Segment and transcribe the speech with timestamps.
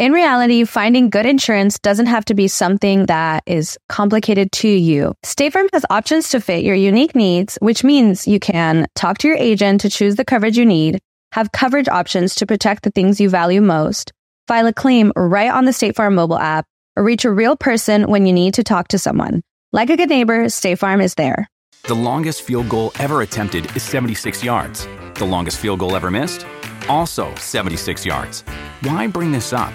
[0.00, 5.12] In reality, finding good insurance doesn't have to be something that is complicated to you.
[5.22, 9.28] State Farm has options to fit your unique needs, which means you can talk to
[9.28, 11.00] your agent to choose the coverage you need,
[11.32, 14.10] have coverage options to protect the things you value most,
[14.48, 16.64] file a claim right on the State Farm mobile app,
[16.96, 19.42] or reach a real person when you need to talk to someone.
[19.70, 21.46] Like a good neighbor, State Farm is there.
[21.82, 24.88] The longest field goal ever attempted is 76 yards.
[25.16, 26.46] The longest field goal ever missed?
[26.88, 28.44] Also 76 yards.
[28.82, 29.74] Why bring this up?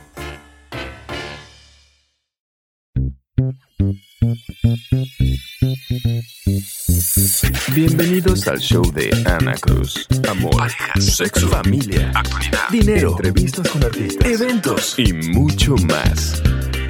[7.73, 10.07] Bienvenidos al show de Ana Cruz.
[10.29, 10.69] Amor,
[10.99, 16.39] sexo, familia, actualidad, dinero, entrevistas con artistas, eventos y mucho más.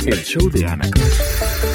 [0.05, 1.70] El show de Ana Cruz.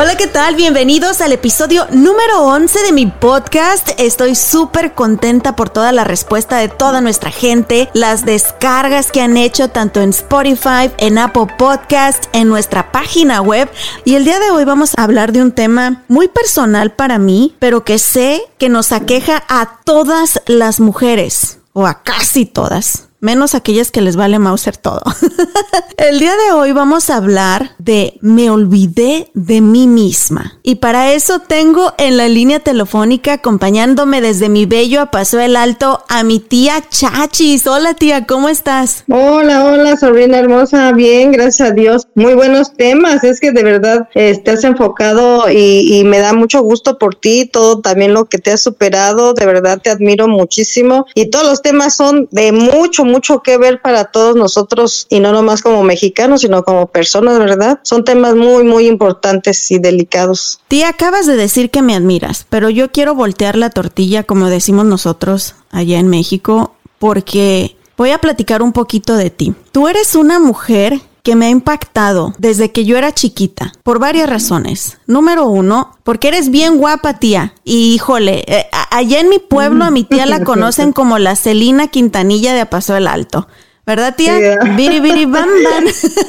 [0.00, 0.54] Hola, ¿qué tal?
[0.54, 3.98] Bienvenidos al episodio número 11 de mi podcast.
[3.98, 9.36] Estoy súper contenta por toda la respuesta de toda nuestra gente, las descargas que han
[9.36, 13.68] hecho tanto en Spotify, en Apple Podcast, en nuestra página web.
[14.04, 17.56] Y el día de hoy vamos a hablar de un tema muy personal para mí,
[17.58, 23.54] pero que sé que nos aqueja a todas las mujeres, o a casi todas menos
[23.54, 25.02] aquellas que les vale Mauser todo.
[25.96, 30.60] El día de hoy vamos a hablar de me olvidé de mí misma.
[30.62, 35.56] Y para eso tengo en la línea telefónica acompañándome desde mi bello a Paso el
[35.56, 37.66] Alto a mi tía Chachis.
[37.66, 39.04] Hola tía, ¿cómo estás?
[39.08, 40.92] Hola, hola, sobrina hermosa.
[40.92, 42.06] Bien, gracias a Dios.
[42.14, 43.24] Muy buenos temas.
[43.24, 47.80] Es que de verdad estás enfocado y, y me da mucho gusto por ti, todo
[47.80, 49.34] también lo que te has superado.
[49.34, 51.06] De verdad te admiro muchísimo.
[51.16, 55.32] Y todos los temas son de mucho, mucho que ver para todos nosotros y no
[55.32, 57.80] nomás como mexicanos, sino como personas, ¿verdad?
[57.82, 60.60] Son temas muy, muy importantes y delicados.
[60.68, 64.86] Tía, acabas de decir que me admiras, pero yo quiero voltear la tortilla, como decimos
[64.86, 69.54] nosotros allá en México, porque voy a platicar un poquito de ti.
[69.72, 74.30] Tú eres una mujer que me ha impactado desde que yo era chiquita, por varias
[74.30, 74.96] razones.
[75.06, 77.52] Número uno, porque eres bien guapa, tía.
[77.64, 81.88] Y híjole, eh, allá en mi pueblo a mi tía la conocen como la Celina
[81.88, 83.46] Quintanilla de Paso del Alto.
[83.88, 84.58] ¿Verdad, tía?
[84.76, 85.84] Biri, biri, bam, bam.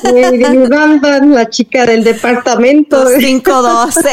[0.16, 3.06] Biri, bam, bam, la chica del departamento.
[3.20, 4.10] 512.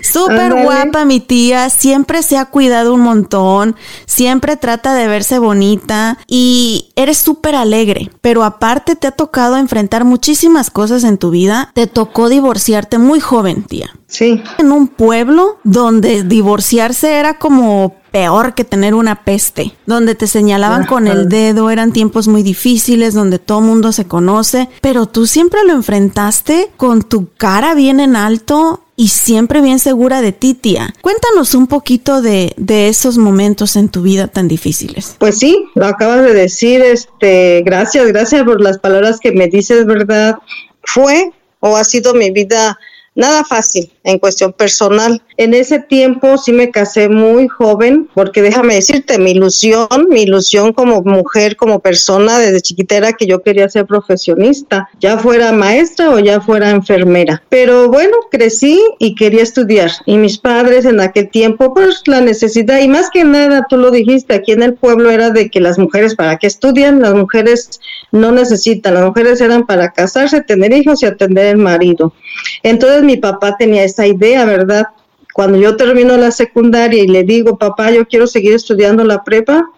[0.02, 3.76] Súper guapa mi tía, siempre se ha cuidado un montón,
[4.06, 10.06] siempre trata de verse bonita y eres súper alegre, pero aparte te ha tocado enfrentar
[10.06, 11.72] muchísimas cosas en tu vida.
[11.74, 13.90] Te tocó divorciarte muy joven, tía.
[14.06, 14.42] Sí.
[14.56, 20.86] En un pueblo donde divorciarse era como peor que tener una peste, donde te señalaban
[20.86, 25.60] con el dedo, eran tiempos muy difíciles, donde todo mundo se conoce, pero tú siempre
[25.64, 30.92] lo enfrentaste con tu cara bien en alto y siempre bien segura de ti, tía.
[31.00, 35.14] Cuéntanos un poquito de, de, esos momentos en tu vida tan difíciles.
[35.20, 39.86] Pues sí, lo acabas de decir, este, gracias, gracias por las palabras que me dices,
[39.86, 40.38] ¿verdad?
[40.82, 41.30] Fue
[41.60, 42.76] o ha sido mi vida
[43.14, 45.22] nada fácil en cuestión personal.
[45.36, 50.72] En ese tiempo sí me casé muy joven, porque déjame decirte, mi ilusión, mi ilusión
[50.72, 56.10] como mujer, como persona desde chiquita era que yo quería ser profesionista, ya fuera maestra
[56.10, 57.42] o ya fuera enfermera.
[57.50, 59.90] Pero bueno, crecí y quería estudiar.
[60.06, 63.90] Y mis padres en aquel tiempo, pues la necesidad, y más que nada, tú lo
[63.90, 67.02] dijiste, aquí en el pueblo era de que las mujeres, ¿para qué estudian?
[67.02, 67.78] Las mujeres
[68.10, 72.14] no necesitan, las mujeres eran para casarse, tener hijos y atender el marido.
[72.62, 74.86] Entonces mi papá tenía esa idea, ¿verdad?
[75.34, 79.68] Cuando yo termino la secundaria y le digo, papá, yo quiero seguir estudiando la prepa,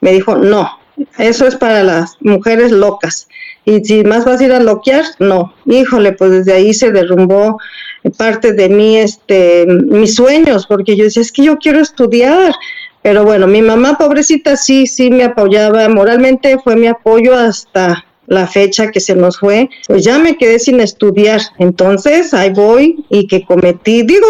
[0.00, 0.70] me dijo, no,
[1.18, 3.28] eso es para las mujeres locas.
[3.64, 5.54] Y si más vas a ir a loquear, no.
[5.64, 7.58] Híjole, pues desde ahí se derrumbó
[8.16, 12.52] parte de mí, este, mis sueños, porque yo decía, es que yo quiero estudiar.
[13.02, 18.46] Pero bueno, mi mamá, pobrecita, sí, sí me apoyaba moralmente, fue mi apoyo hasta la
[18.46, 21.40] fecha que se nos fue, pues ya me quedé sin estudiar.
[21.58, 24.26] Entonces, ahí voy y que cometí, digo,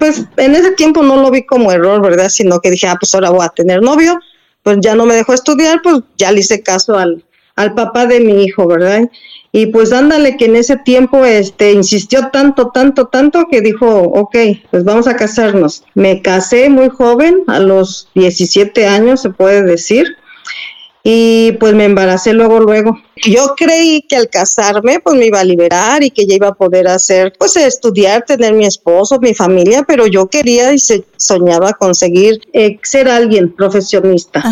[0.00, 2.28] pues en ese tiempo no lo vi como error, ¿verdad?
[2.30, 4.18] Sino que dije, ah, pues ahora voy a tener novio,
[4.64, 7.24] pues ya no me dejó estudiar, pues ya le hice caso al,
[7.54, 9.08] al papá de mi hijo, ¿verdad?
[9.52, 14.36] Y pues ándale que en ese tiempo este insistió tanto, tanto, tanto que dijo, ok,
[14.72, 15.84] pues vamos a casarnos.
[15.94, 20.16] Me casé muy joven, a los 17 años se puede decir,
[21.06, 22.98] y pues me embaracé luego, luego.
[23.26, 26.54] Yo creí que al casarme pues me iba a liberar y que ya iba a
[26.54, 31.74] poder hacer, pues estudiar, tener mi esposo, mi familia, pero yo quería y se soñaba
[31.74, 34.42] conseguir eh, ser alguien profesionista.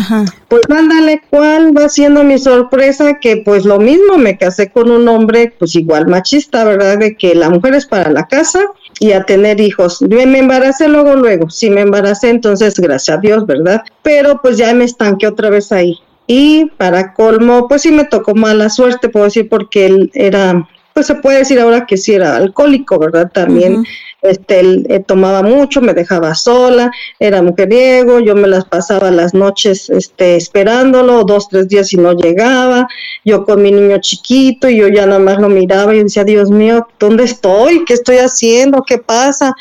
[0.47, 5.07] Pues mándale cuál va siendo mi sorpresa que pues lo mismo, me casé con un
[5.07, 6.99] hombre pues igual machista, ¿verdad?
[6.99, 8.63] De que la mujer es para la casa
[8.99, 10.01] y a tener hijos.
[10.01, 13.81] Yo me embaracé luego, luego, sí me embaracé, entonces gracias a Dios, ¿verdad?
[14.03, 15.99] Pero pues ya me estanqué otra vez ahí.
[16.27, 21.07] Y para colmo, pues sí me tocó mala suerte, puedo decir, porque él era, pues
[21.07, 23.29] se puede decir ahora que sí era alcohólico, ¿verdad?
[23.33, 23.83] También,
[24.21, 29.33] este, él, eh, tomaba mucho, me dejaba sola, era mujeriego, yo me las pasaba las
[29.33, 32.87] noches, este, esperándolo, dos, tres días y no llegaba,
[33.25, 36.49] yo con mi niño chiquito y yo ya nada más lo miraba y decía, Dios
[36.49, 37.83] mío, ¿dónde estoy?
[37.83, 38.83] ¿Qué estoy haciendo?
[38.87, 39.53] ¿Qué pasa?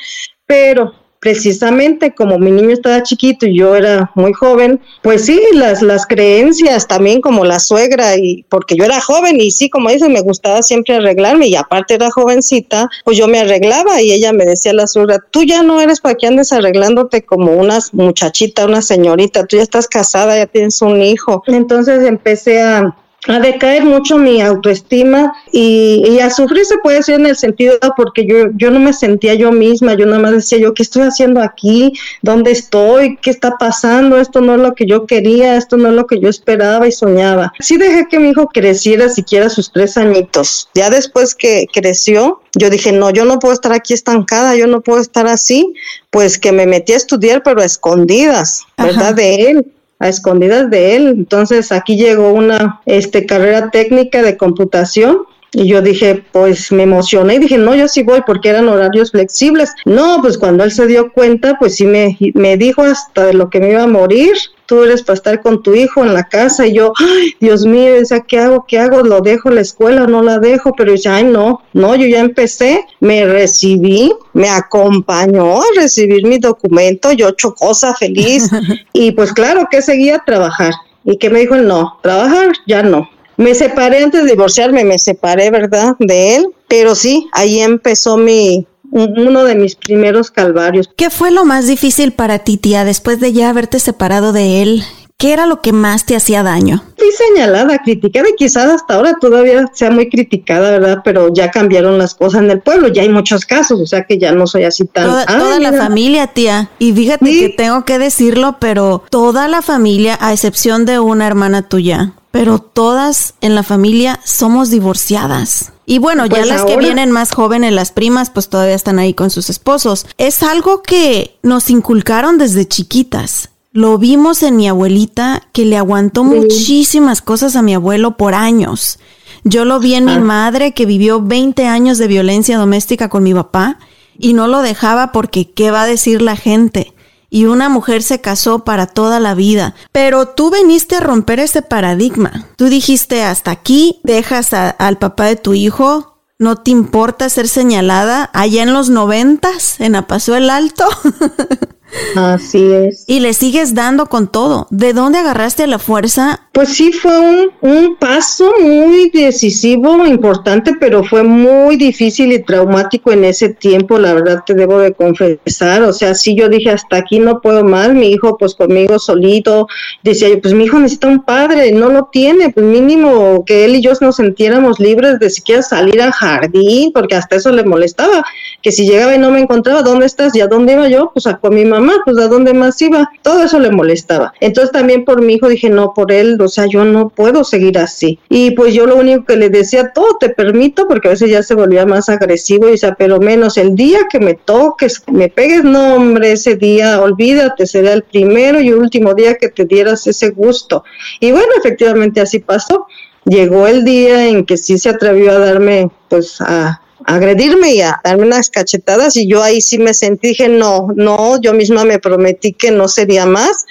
[0.46, 5.80] Pero precisamente como mi niño estaba chiquito y yo era muy joven, pues sí, las,
[5.80, 10.08] las creencias también como la suegra y porque yo era joven y sí, como dices,
[10.08, 14.44] me gustaba siempre arreglarme y aparte era jovencita, pues yo me arreglaba y ella me
[14.44, 18.66] decía a la suegra, tú ya no eres para que andes arreglándote como una muchachita,
[18.66, 21.44] una señorita, tú ya estás casada, ya tienes un hijo.
[21.46, 22.96] Entonces empecé a
[23.28, 28.26] a decaer mucho mi autoestima y, a sufrir se puede decir en el sentido porque
[28.26, 31.40] yo, yo no me sentía yo misma, yo nada más decía yo, ¿qué estoy haciendo
[31.40, 31.92] aquí?
[32.22, 33.16] ¿Dónde estoy?
[33.22, 34.18] ¿Qué está pasando?
[34.18, 36.92] Esto no es lo que yo quería, esto no es lo que yo esperaba y
[36.92, 37.52] soñaba.
[37.60, 40.68] Sí dejé que mi hijo creciera siquiera sus tres añitos.
[40.74, 44.80] Ya después que creció, yo dije, no, yo no puedo estar aquí estancada, yo no
[44.80, 45.74] puedo estar así,
[46.10, 49.14] pues que me metí a estudiar, pero a escondidas, ¿verdad?
[49.14, 51.08] De él a escondidas de él.
[51.08, 55.18] Entonces aquí llegó una este, carrera técnica de computación
[55.54, 59.10] y yo dije, pues me emocioné y dije, no, yo sí voy porque eran horarios
[59.10, 59.70] flexibles.
[59.84, 63.50] No, pues cuando él se dio cuenta, pues sí me, me dijo hasta de lo
[63.50, 64.32] que me iba a morir.
[64.64, 66.66] Tú eres para estar con tu hijo en la casa.
[66.66, 68.64] Y yo, ay, Dios mío, decía, ¿qué hago?
[68.66, 69.02] ¿Qué hago?
[69.02, 70.72] ¿Lo dejo la escuela o no la dejo?
[70.74, 76.38] Pero ya, ay, no, no, yo ya empecé, me recibí, me acompañó a recibir mi
[76.38, 78.48] documento, yo chocosa, feliz.
[78.94, 80.72] y pues claro que seguía a trabajar.
[81.04, 83.06] Y que me dijo, no, trabajar ya no
[83.42, 85.96] me separé antes de divorciarme, me separé, ¿verdad?
[85.98, 90.88] De él, pero sí, ahí empezó mi, uno de mis primeros calvarios.
[90.96, 94.84] ¿Qué fue lo más difícil para ti, tía, después de ya haberte separado de él?
[95.18, 96.82] ¿Qué era lo que más te hacía daño?
[96.98, 100.98] Fui señalada, criticada y quizás hasta ahora todavía sea muy criticada, ¿verdad?
[101.04, 104.18] Pero ya cambiaron las cosas en el pueblo, ya hay muchos casos, o sea que
[104.18, 105.04] ya no soy así tan...
[105.04, 106.70] Toda, toda la familia, tía.
[106.80, 111.68] Y fíjate que tengo que decirlo, pero toda la familia, a excepción de una hermana
[111.68, 115.72] tuya, pero todas en la familia somos divorciadas.
[115.86, 119.14] Y bueno, ya pues las que vienen más jóvenes, las primas, pues todavía están ahí
[119.14, 120.06] con sus esposos.
[120.16, 123.50] Es algo que nos inculcaron desde chiquitas.
[123.72, 128.98] Lo vimos en mi abuelita que le aguantó muchísimas cosas a mi abuelo por años.
[129.44, 130.20] Yo lo vi en mi ah.
[130.20, 133.78] madre que vivió 20 años de violencia doméstica con mi papá
[134.18, 136.94] y no lo dejaba porque ¿qué va a decir la gente?
[137.34, 139.74] Y una mujer se casó para toda la vida.
[139.90, 142.46] Pero tú viniste a romper ese paradigma.
[142.56, 148.28] Tú dijiste hasta aquí, dejas al papá de tu hijo, no te importa ser señalada
[148.34, 150.84] allá en los noventas, en Apaso el Alto.
[152.16, 153.04] Así es.
[153.06, 154.66] Y le sigues dando con todo.
[154.70, 156.40] ¿De dónde agarraste la fuerza?
[156.52, 163.12] Pues sí, fue un, un, paso muy decisivo, importante, pero fue muy difícil y traumático
[163.12, 165.82] en ese tiempo, la verdad te debo de confesar.
[165.82, 169.66] O sea, sí yo dije, hasta aquí no puedo más, mi hijo pues conmigo solito.
[170.02, 173.76] Decía yo, pues mi hijo necesita un padre, no lo tiene, pues mínimo que él
[173.76, 178.24] y yo nos sintiéramos libres de siquiera salir al jardín, porque hasta eso le molestaba,
[178.62, 180.34] que si llegaba y no me encontraba, ¿dónde estás?
[180.34, 181.10] ¿Y a dónde iba yo?
[181.12, 184.32] Pues a con mi mamá pues a dónde más iba, todo eso le molestaba.
[184.40, 187.78] Entonces también por mi hijo dije, no, por él, o sea, yo no puedo seguir
[187.78, 188.18] así.
[188.28, 191.42] Y pues yo lo único que le decía, todo te permito, porque a veces ya
[191.42, 195.64] se volvía más agresivo y decía, pero menos el día que me toques, me pegues,
[195.64, 200.30] no, hombre, ese día, olvídate, será el primero y último día que te dieras ese
[200.30, 200.84] gusto.
[201.20, 202.86] Y bueno, efectivamente así pasó.
[203.24, 208.00] Llegó el día en que sí se atrevió a darme, pues, a, agredirme y a
[208.04, 211.98] darme unas cachetadas y yo ahí sí me sentí, dije, no, no, yo misma me
[211.98, 213.64] prometí que no sería más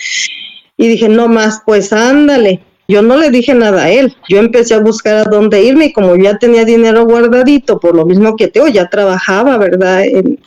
[0.77, 2.61] y dije, no más, pues ándale.
[2.87, 4.15] Yo no le dije nada a él.
[4.27, 8.05] Yo empecé a buscar a dónde irme y como ya tenía dinero guardadito, por lo
[8.05, 10.03] mismo que Teo ya trabajaba, ¿verdad?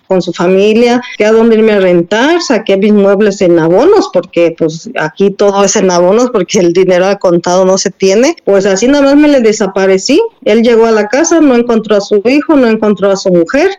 [0.07, 4.55] con su familia, que a dónde irme a rentar, saqué mis muebles en abonos, porque
[4.57, 8.37] pues aquí todo es en abonos, porque el dinero al contado no se tiene.
[8.45, 10.21] Pues así nada más me le desaparecí.
[10.45, 13.71] Él llegó a la casa, no encontró a su hijo, no encontró a su mujer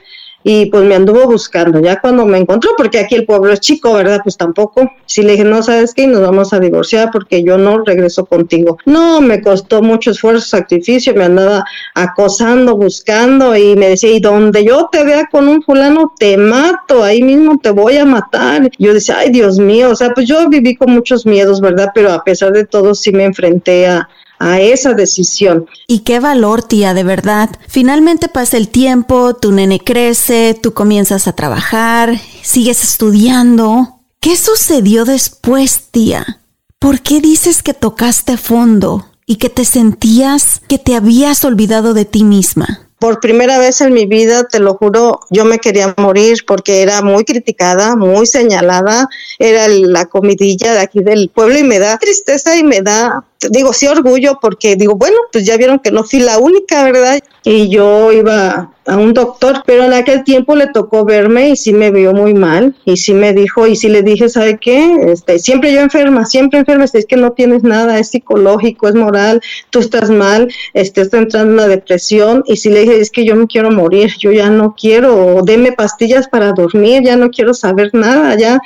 [0.47, 1.79] y pues me anduvo buscando.
[1.79, 4.19] Ya cuando me encontró, porque aquí el pueblo es chico, ¿verdad?
[4.23, 4.91] Pues tampoco.
[5.07, 6.05] Si le dije, no, ¿sabes qué?
[6.05, 8.77] Nos vamos a divorciar porque yo no regreso contigo.
[8.85, 14.63] No, me costó mucho esfuerzo, sacrificio, me andaba acosando, buscando y me decía, y donde
[14.63, 18.69] yo te vea con un fulano, te mato, ahí mismo te voy a matar.
[18.77, 21.89] Yo decía, ay, Dios mío, o sea, pues yo viví con muchos miedos, ¿verdad?
[21.95, 24.07] Pero a pesar de todo sí me enfrenté a,
[24.39, 25.67] a esa decisión.
[25.87, 27.49] Y qué valor, tía, de verdad.
[27.67, 33.99] Finalmente pasa el tiempo, tu nene crece, tú comienzas a trabajar, sigues estudiando.
[34.19, 36.39] ¿Qué sucedió después, tía?
[36.79, 42.05] ¿Por qué dices que tocaste fondo y que te sentías que te habías olvidado de
[42.05, 42.85] ti misma?
[43.05, 47.03] por primera vez en mi vida, te lo juro, yo me quería morir porque era
[47.03, 52.57] muy criticada, muy señalada, era la comidilla de aquí del pueblo y me da tristeza
[52.57, 56.19] y me da digo, sí orgullo porque digo, bueno, pues ya vieron que no fui
[56.19, 57.19] la única, ¿verdad?
[57.43, 61.73] Y yo iba a un doctor, pero en aquel tiempo le tocó verme y sí
[61.73, 64.97] me vio muy mal y sí me dijo y sí le dije, ¿sabe qué?
[65.07, 69.41] Este, siempre yo enferma, siempre enferma, es que no tienes nada, es psicológico, es moral,
[69.69, 73.35] tú estás mal, este, entrando en una depresión y sí le dije, es que yo
[73.35, 77.89] me quiero morir, yo ya no quiero, deme pastillas para dormir, ya no quiero saber
[77.93, 78.59] nada, ya.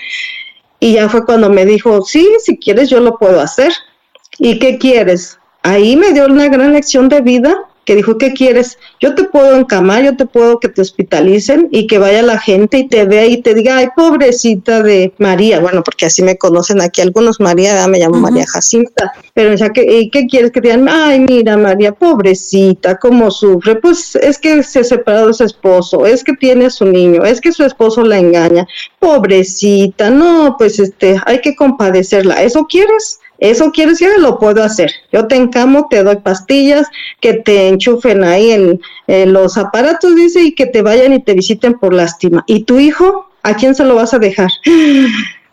[0.81, 3.73] Y ya fue cuando me dijo, sí, si quieres yo lo puedo hacer.
[4.39, 5.37] ¿Y qué quieres?
[5.63, 7.55] Ahí me dio una gran lección de vida
[7.89, 8.77] que dijo, ¿qué quieres?
[8.99, 12.77] Yo te puedo encamar, yo te puedo que te hospitalicen y que vaya la gente
[12.77, 16.81] y te vea y te diga, ay, pobrecita de María, bueno, porque así me conocen
[16.81, 20.67] aquí algunos, María, me llamo María Jacinta, pero ya que, ¿y qué quieres que te
[20.67, 20.87] digan?
[20.87, 26.23] Ay, mira, María, pobrecita, cómo sufre, pues es que se separó de su esposo, es
[26.23, 28.67] que tiene a su niño, es que su esposo la engaña,
[28.99, 33.19] pobrecita, no, pues este, hay que compadecerla, ¿eso quieres?
[33.39, 34.91] Eso quiere decir que lo puedo hacer.
[35.11, 36.87] Yo te encamo, te doy pastillas,
[37.21, 41.79] que te enchufen ahí en, los aparatos, dice, y que te vayan y te visiten
[41.79, 42.43] por lástima.
[42.47, 43.29] ¿Y tu hijo?
[43.43, 44.49] ¿A quién se lo vas a dejar?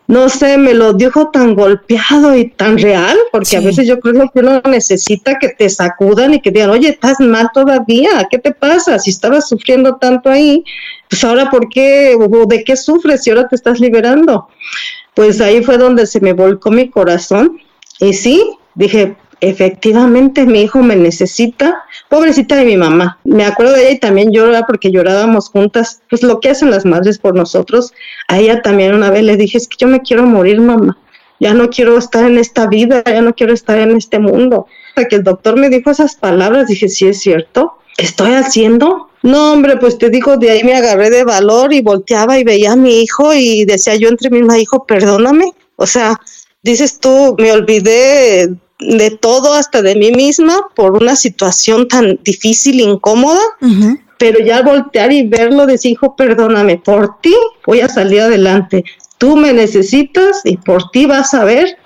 [0.09, 4.31] No sé, me lo dijo tan golpeado y tan real, porque a veces yo creo
[4.33, 8.53] que uno necesita que te sacudan y que digan, oye, estás mal todavía, ¿qué te
[8.53, 8.99] pasa?
[8.99, 10.63] Si estabas sufriendo tanto ahí,
[11.09, 12.15] pues ahora, ¿por qué?
[12.17, 14.47] ¿O de qué sufres si ahora te estás liberando?
[15.13, 17.59] Pues ahí fue donde se me volcó mi corazón
[17.99, 23.19] y sí, dije, efectivamente mi hijo me necesita, pobrecita de mi mamá.
[23.23, 26.85] Me acuerdo de ella y también lloraba porque llorábamos juntas, pues lo que hacen las
[26.85, 27.93] madres por nosotros.
[28.27, 30.97] A ella también una vez le dije, es que yo me quiero morir, mamá.
[31.39, 34.65] Ya no quiero estar en esta vida, ya no quiero estar en este mundo.
[34.89, 39.09] Hasta que el doctor me dijo esas palabras, dije, sí es cierto, ¿qué estoy haciendo?
[39.21, 42.73] No, hombre, pues te digo, de ahí me agarré de valor y volteaba y veía
[42.73, 45.53] a mi hijo y decía yo entre mi hijo, perdóname.
[45.75, 46.19] O sea,
[46.67, 52.79] dices tú, me olvidé de todo, hasta de mí misma, por una situación tan difícil,
[52.79, 53.41] incómoda.
[54.19, 58.83] Pero ya voltear y verlo, decir, hijo, perdóname, por ti voy a salir adelante.
[59.17, 61.77] Tú me necesitas y por ti vas a ver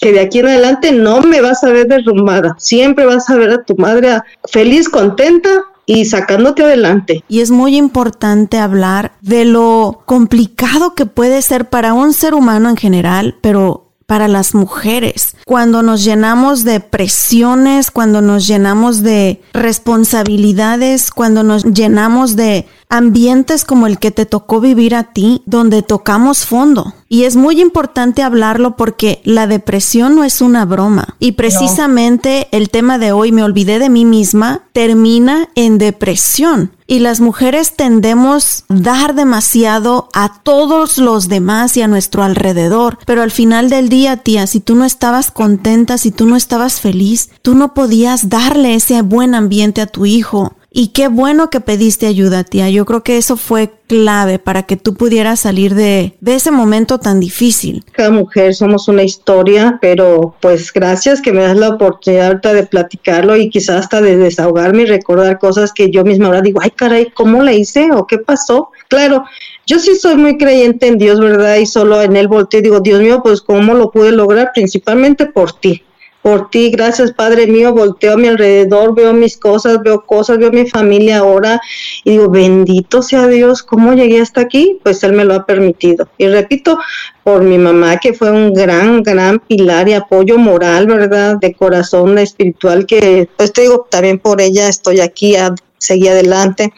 [0.00, 2.56] que de aquí en adelante no me vas a ver derrumbada.
[2.58, 4.20] Siempre vas a ver a tu madre
[4.50, 7.24] feliz, contenta y sacándote adelante.
[7.28, 12.70] Y es muy importante hablar de lo complicado que puede ser para un ser humano
[12.70, 15.36] en general, pero para las mujeres.
[15.46, 23.64] Cuando nos llenamos de presiones, cuando nos llenamos de responsabilidades, cuando nos llenamos de ambientes
[23.64, 26.92] como el que te tocó vivir a ti, donde tocamos fondo.
[27.08, 31.16] Y es muy importante hablarlo porque la depresión no es una broma.
[31.18, 36.72] Y precisamente el tema de hoy, me olvidé de mí misma, termina en depresión.
[36.86, 42.98] Y las mujeres tendemos dar demasiado a todos los demás y a nuestro alrededor.
[43.06, 46.80] Pero al final del día, tía, si tú no estabas contenta, si tú no estabas
[46.80, 50.52] feliz, tú no podías darle ese buen ambiente a tu hijo.
[50.72, 52.70] Y qué bueno que pediste ayuda, tía.
[52.70, 56.98] Yo creo que eso fue clave para que tú pudieras salir de, de ese momento
[56.98, 57.84] tan difícil.
[57.90, 62.66] Cada mujer somos una historia, pero pues gracias que me das la oportunidad ahorita de
[62.66, 66.70] platicarlo y quizás hasta de desahogarme y recordar cosas que yo misma ahora digo, ay
[66.70, 68.70] caray, ¿cómo le hice o qué pasó?
[68.86, 69.24] Claro,
[69.66, 71.56] yo sí soy muy creyente en Dios, ¿verdad?
[71.56, 74.52] Y solo en Él volteo y digo, Dios mío, pues ¿cómo lo pude lograr?
[74.54, 75.82] Principalmente por ti
[76.22, 80.50] por ti, gracias Padre mío, volteo a mi alrededor, veo mis cosas, veo cosas, veo
[80.50, 81.60] mi familia ahora
[82.04, 84.78] y digo, bendito sea Dios, ¿cómo llegué hasta aquí?
[84.82, 86.08] Pues Él me lo ha permitido.
[86.18, 86.78] Y repito,
[87.22, 91.36] por mi mamá, que fue un gran, gran pilar y apoyo moral, ¿verdad?
[91.40, 96.72] De corazón espiritual, que pues te digo, también por ella estoy aquí, a, seguir adelante.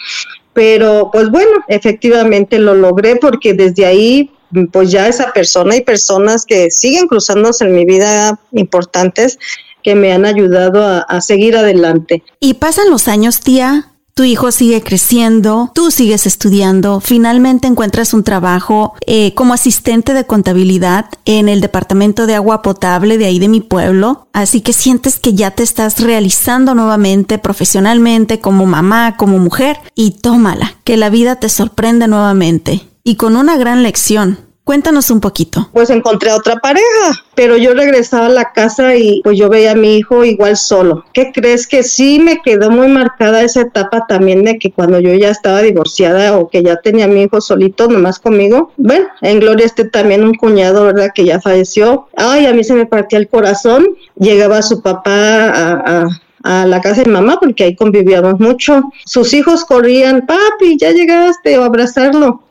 [0.52, 4.30] Pero pues bueno, efectivamente lo logré porque desde ahí
[4.70, 9.38] pues ya esa persona y personas que siguen cruzándose en mi vida importantes
[9.82, 12.22] que me han ayudado a, seguir adelante.
[12.40, 18.22] Y pasan los años, tía, tu hijo sigue creciendo, tú sigues estudiando, finalmente encuentras un
[18.22, 23.48] trabajo eh, como asistente de contabilidad en el departamento de agua potable de ahí de
[23.48, 29.38] mi pueblo, así que sientes que ya te estás realizando nuevamente profesionalmente como mamá, como
[29.38, 34.38] mujer, y tómala, que la vida te sorprende nuevamente y con una gran lección.
[34.64, 35.68] Cuéntanos un poquito.
[35.72, 39.72] Pues encontré a otra pareja, pero yo regresaba a la casa y pues yo veía
[39.72, 41.04] a mi hijo igual solo.
[41.12, 45.12] ¿Qué crees que sí me quedó muy marcada esa etapa también de que cuando yo
[45.14, 48.72] ya estaba divorciada o que ya tenía a mi hijo solito nomás conmigo?
[48.76, 51.10] Bueno, en Gloria esté también un cuñado, ¿verdad?
[51.12, 52.06] Que ya falleció.
[52.16, 53.96] Ay, a mí se me partía el corazón.
[54.14, 56.06] Llegaba su papá
[56.44, 58.92] a, la casa de mamá porque ahí convivíamos mucho.
[59.06, 62.42] Sus hijos corrían, papi, ya llegaste, a abrazarlo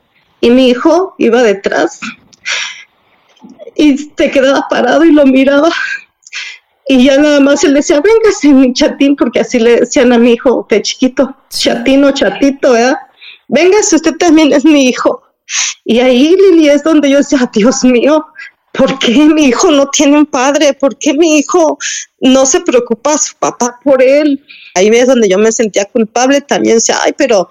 [0.42, 2.02] y mi hijo iba detrás
[3.76, 5.70] y se quedaba parado y lo miraba
[6.88, 10.34] y ya nada más él decía, véngase mi chatín, porque así le decían a mi
[10.34, 12.98] hijo de chiquito, chatín o chatito, ¿verdad?
[13.48, 15.24] Véngase, usted también es mi hijo.
[15.86, 18.26] Y ahí, Lili, es donde yo decía, Dios mío,
[18.74, 20.74] ¿por qué mi hijo no tiene un padre?
[20.74, 21.78] ¿Por qué mi hijo
[22.20, 24.44] no se preocupa a su papá por él?
[24.76, 27.50] Ahí es donde yo me sentía culpable también, decía, ay, pero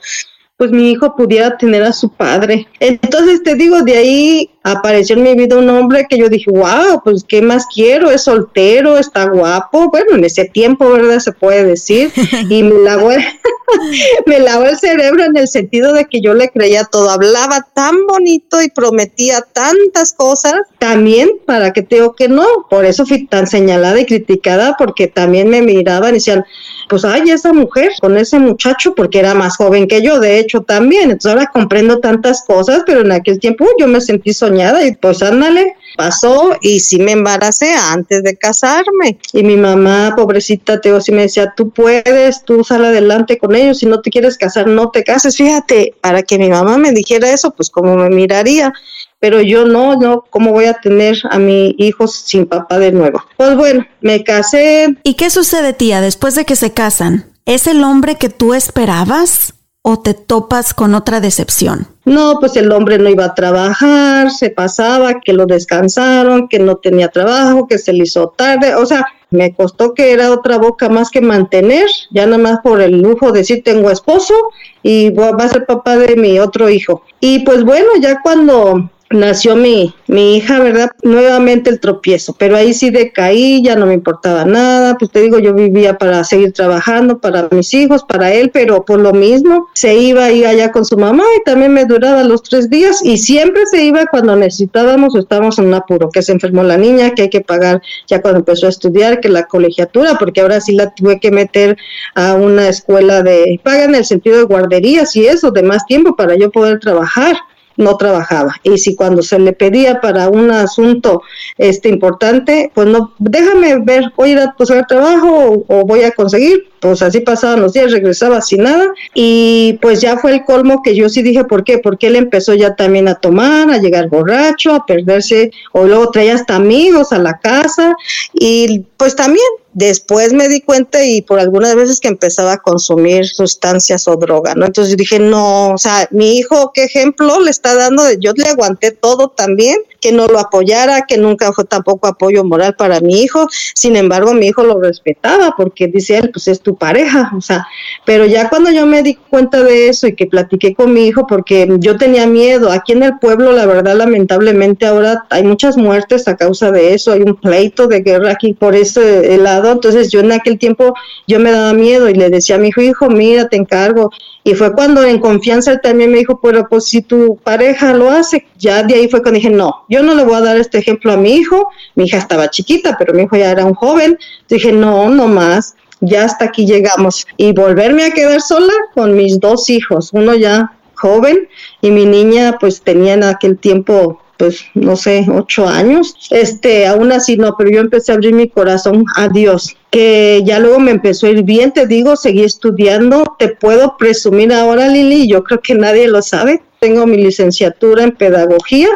[0.60, 2.68] pues mi hijo pudiera tener a su padre.
[2.80, 7.02] Entonces te digo, de ahí apareció en mi vida un hombre que yo dije, wow,
[7.02, 11.18] pues qué más quiero, es soltero, está guapo, bueno, en ese tiempo, ¿verdad?
[11.20, 12.12] Se puede decir,
[12.50, 13.10] y me lavó,
[14.26, 18.06] me lavó el cerebro en el sentido de que yo le creía todo, hablaba tan
[18.06, 23.26] bonito y prometía tantas cosas, también para que te digo que no, por eso fui
[23.26, 26.44] tan señalada y criticada, porque también me miraban y decían,
[26.88, 30.62] pues, ay, esa mujer con ese muchacho, porque era más joven que yo, de hecho,
[30.62, 31.04] también.
[31.04, 35.22] Entonces ahora comprendo tantas cosas, pero en aquel tiempo yo me sentí soñada y pues
[35.22, 39.18] ándale, pasó y sí me embaracé antes de casarme.
[39.32, 43.78] Y mi mamá, pobrecita, Teo, sí me decía, tú puedes, tú sal adelante con ellos,
[43.78, 45.36] si no te quieres casar, no te cases.
[45.36, 48.72] Fíjate, para que mi mamá me dijera eso, pues como me miraría
[49.20, 53.22] pero yo no, no, ¿cómo voy a tener a mi hijo sin papá de nuevo?
[53.36, 54.96] Pues bueno, me casé.
[55.02, 57.26] ¿Y qué sucede, tía, después de que se casan?
[57.44, 61.86] ¿Es el hombre que tú esperabas o te topas con otra decepción?
[62.04, 66.76] No, pues el hombre no iba a trabajar, se pasaba, que lo descansaron, que no
[66.76, 70.88] tenía trabajo, que se le hizo tarde, o sea, me costó que era otra boca
[70.88, 74.34] más que mantener, ya nada más por el lujo de decir tengo esposo
[74.82, 77.02] y va a ser papá de mi otro hijo.
[77.20, 80.90] Y pues bueno, ya cuando nació mi, mi hija, ¿verdad?
[81.02, 85.40] Nuevamente el tropiezo, pero ahí sí decaí, ya no me importaba nada, pues te digo,
[85.40, 89.96] yo vivía para seguir trabajando, para mis hijos, para él, pero por lo mismo se
[89.96, 93.66] iba ahí allá con su mamá y también me duraba los tres días y siempre
[93.66, 97.22] se iba cuando necesitábamos o estábamos en un apuro, que se enfermó la niña, que
[97.22, 100.94] hay que pagar ya cuando empezó a estudiar, que la colegiatura, porque ahora sí la
[100.94, 101.76] tuve que meter
[102.14, 106.14] a una escuela de paga en el sentido de guarderías y eso, de más tiempo
[106.14, 107.36] para yo poder trabajar
[107.76, 108.54] no trabajaba.
[108.62, 111.22] Y si cuando se le pedía para un asunto
[111.58, 116.12] este importante, pues no, déjame ver, voy a ir a buscar trabajo o, voy a
[116.12, 116.69] conseguir.
[116.80, 118.92] Pues así pasaban los días, regresaba sin nada.
[119.14, 121.78] Y pues ya fue el colmo que yo sí dije, ¿por qué?
[121.78, 126.34] Porque él empezó ya también a tomar, a llegar borracho, a perderse, o luego traía
[126.34, 127.96] hasta amigos a la casa.
[128.32, 133.28] Y pues también Después me di cuenta y por algunas veces que empezaba a consumir
[133.28, 134.66] sustancias o droga, ¿no?
[134.66, 138.02] Entonces dije, no, o sea, mi hijo, ¿qué ejemplo le está dando?
[138.18, 142.74] Yo le aguanté todo también, que no lo apoyara, que nunca fue tampoco apoyo moral
[142.76, 143.46] para mi hijo.
[143.74, 147.66] Sin embargo, mi hijo lo respetaba porque dice él, pues es tu pareja, o sea,
[148.04, 151.26] pero ya cuando yo me di cuenta de eso y que platiqué con mi hijo,
[151.26, 156.28] porque yo tenía miedo, aquí en el pueblo, la verdad, lamentablemente ahora hay muchas muertes
[156.28, 160.20] a causa de eso, hay un pleito de guerra aquí por ese lado entonces yo
[160.20, 160.94] en aquel tiempo
[161.26, 164.10] yo me daba miedo y le decía a mi hijo, hijo, mira, te encargo.
[164.42, 168.10] Y fue cuando en confianza él también me dijo, pero pues si tu pareja lo
[168.10, 170.78] hace, ya de ahí fue cuando dije, no, yo no le voy a dar este
[170.78, 171.68] ejemplo a mi hijo.
[171.96, 174.18] Mi hija estaba chiquita, pero mi hijo ya era un joven.
[174.48, 177.26] Dije, no, no más ya hasta aquí llegamos.
[177.36, 181.48] Y volverme a quedar sola con mis dos hijos, uno ya joven
[181.80, 186.14] y mi niña pues tenía en aquel tiempo pues no sé, ocho años.
[186.30, 190.58] Este, aún así no, pero yo empecé a abrir mi corazón a Dios, que ya
[190.58, 195.28] luego me empezó a ir bien, te digo, seguí estudiando, te puedo presumir ahora, Lili,
[195.28, 196.62] yo creo que nadie lo sabe.
[196.78, 198.88] Tengo mi licenciatura en pedagogía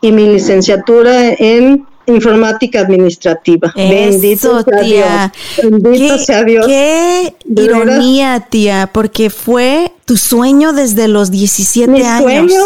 [0.00, 3.72] y mi licenciatura en informática administrativa.
[3.76, 5.08] Bendito sea Dios.
[5.62, 6.66] Bendito sea Dios.
[6.66, 12.22] Qué ironía, tía, porque fue tu sueño desde los 17 Mi años.
[12.22, 12.64] Sueño,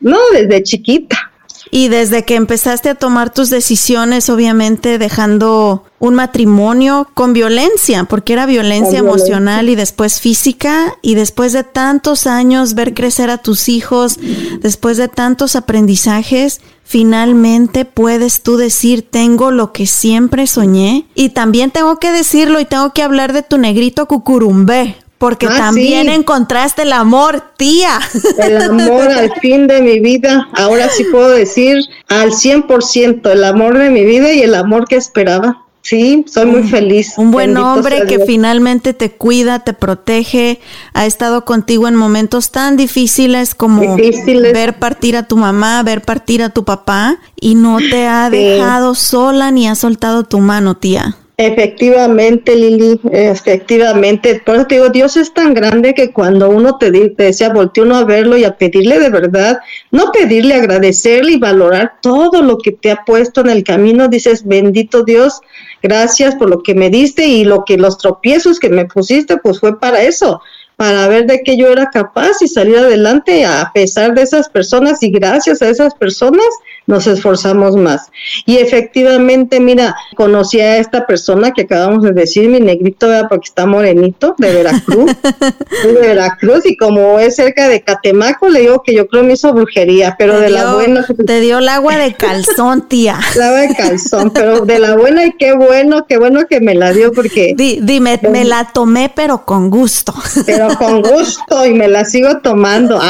[0.00, 1.31] no, desde chiquita.
[1.74, 8.34] Y desde que empezaste a tomar tus decisiones, obviamente dejando un matrimonio con violencia, porque
[8.34, 13.70] era violencia emocional y después física, y después de tantos años ver crecer a tus
[13.70, 14.18] hijos,
[14.60, 21.06] después de tantos aprendizajes, finalmente puedes tú decir, tengo lo que siempre soñé.
[21.14, 25.56] Y también tengo que decirlo y tengo que hablar de tu negrito cucurumbé, porque ah,
[25.56, 28.00] también encontraste el amor, tía.
[28.38, 30.48] El amor al fin de mi vida.
[30.52, 34.96] Ahora sí puedo decir al 100% el amor de mi vida y el amor que
[34.96, 35.64] esperaba.
[35.80, 37.12] Sí, soy muy feliz.
[37.18, 40.58] Un buen hombre que finalmente te cuida, te protege,
[40.92, 46.42] ha estado contigo en momentos tan difíciles como ver partir a tu mamá, ver partir
[46.42, 51.16] a tu papá y no te ha dejado sola ni ha soltado tu mano, tía.
[51.44, 54.40] Efectivamente, Lili, efectivamente.
[54.46, 57.82] Por eso te digo, Dios es tan grande que cuando uno te, te decía, voltea
[57.82, 59.58] uno a verlo y a pedirle de verdad,
[59.90, 64.46] no pedirle, agradecerle y valorar todo lo que te ha puesto en el camino, dices,
[64.46, 65.40] bendito Dios,
[65.82, 69.58] gracias por lo que me diste y lo que los tropiezos que me pusiste, pues
[69.58, 70.40] fue para eso,
[70.76, 75.02] para ver de qué yo era capaz y salir adelante a pesar de esas personas
[75.02, 76.46] y gracias a esas personas
[76.86, 78.10] nos esforzamos más.
[78.46, 83.66] Y efectivamente, mira, conocí a esta persona que acabamos de decir, mi negrito, porque está
[83.66, 85.12] morenito, de Veracruz,
[85.84, 89.52] de Veracruz, y como es cerca de Catemaco, le digo que yo creo me hizo
[89.52, 91.06] brujería, pero de la buena.
[91.26, 93.18] Te dio el agua de calzón, tía.
[93.34, 96.74] El agua de calzón, pero de la buena y qué bueno, qué bueno que me
[96.74, 97.54] la dio, porque.
[97.56, 100.14] dime, me la tomé, pero con gusto.
[100.46, 103.00] Pero con gusto, y me la sigo tomando.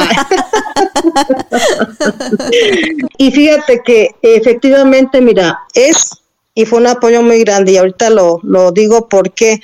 [3.17, 6.23] y fíjate, que efectivamente, mira, es
[6.55, 9.59] y fue un apoyo muy grande y ahorita lo, lo digo porque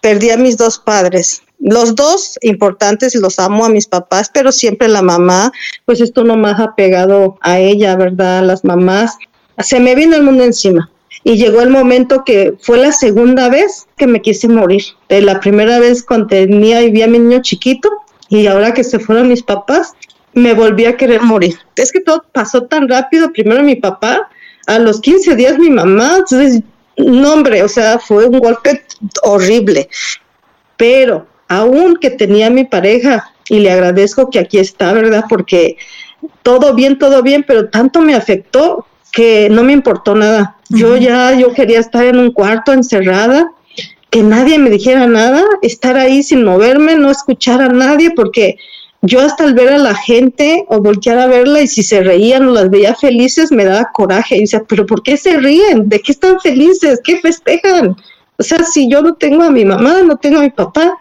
[0.00, 1.42] perdí a mis dos padres.
[1.60, 5.52] Los dos importantes los amo a mis papás, pero siempre la mamá,
[5.86, 8.42] pues esto no más ha pegado a ella, ¿verdad?
[8.42, 9.16] Las mamás.
[9.58, 10.90] Se me vino el mundo encima
[11.22, 14.82] y llegó el momento que fue la segunda vez que me quise morir.
[15.08, 17.90] De la primera vez cuando tenía y vi a mi niño chiquito
[18.28, 19.94] y ahora que se fueron mis papás,
[20.34, 21.58] me volví a querer morir.
[21.76, 24.28] Es que todo pasó tan rápido, primero mi papá,
[24.66, 26.62] a los 15 días mi mamá, entonces,
[26.96, 28.84] no hombre, o sea, fue un golpe
[29.22, 29.88] horrible.
[30.76, 35.24] Pero aún que tenía mi pareja, y le agradezco que aquí está, ¿verdad?
[35.28, 35.76] Porque
[36.42, 40.56] todo bien, todo bien, pero tanto me afectó que no me importó nada.
[40.70, 43.52] Yo ya, yo quería estar en un cuarto encerrada,
[44.10, 48.56] que nadie me dijera nada, estar ahí sin moverme, no escuchar a nadie, porque
[49.04, 52.48] yo hasta al ver a la gente o voltear a verla y si se reían
[52.48, 55.88] o las veía felices me daba coraje y decía, pero ¿por qué se ríen?
[55.88, 57.00] ¿De qué están felices?
[57.04, 57.96] ¿Qué festejan?
[58.36, 60.96] O sea, si yo no tengo a mi mamá, no tengo a mi papá.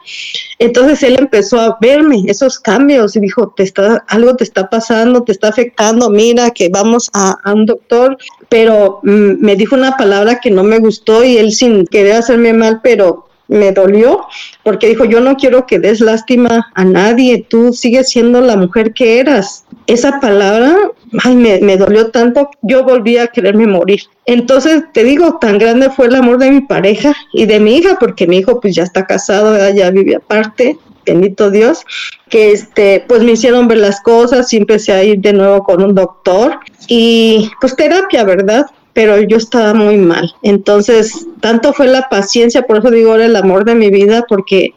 [0.59, 5.23] Entonces él empezó a verme esos cambios y dijo, te está, algo te está pasando,
[5.23, 8.17] te está afectando, mira que vamos a, a un doctor,
[8.49, 12.53] pero mm, me dijo una palabra que no me gustó y él sin querer hacerme
[12.53, 14.25] mal, pero me dolió
[14.63, 18.93] porque dijo, yo no quiero que des lástima a nadie, tú sigues siendo la mujer
[18.93, 19.65] que eras.
[19.87, 20.75] Esa palabra,
[21.23, 24.01] ay, me, me dolió tanto, yo volví a quererme morir.
[24.25, 27.97] Entonces, te digo, tan grande fue el amor de mi pareja y de mi hija,
[27.99, 31.85] porque mi hijo pues ya está casado, ya vive aparte, bendito Dios,
[32.29, 35.83] que este, pues me hicieron ver las cosas y empecé a ir de nuevo con
[35.83, 38.65] un doctor y pues terapia, ¿verdad?
[38.93, 40.35] Pero yo estaba muy mal.
[40.43, 44.73] Entonces, tanto fue la paciencia, por eso digo ahora el amor de mi vida, porque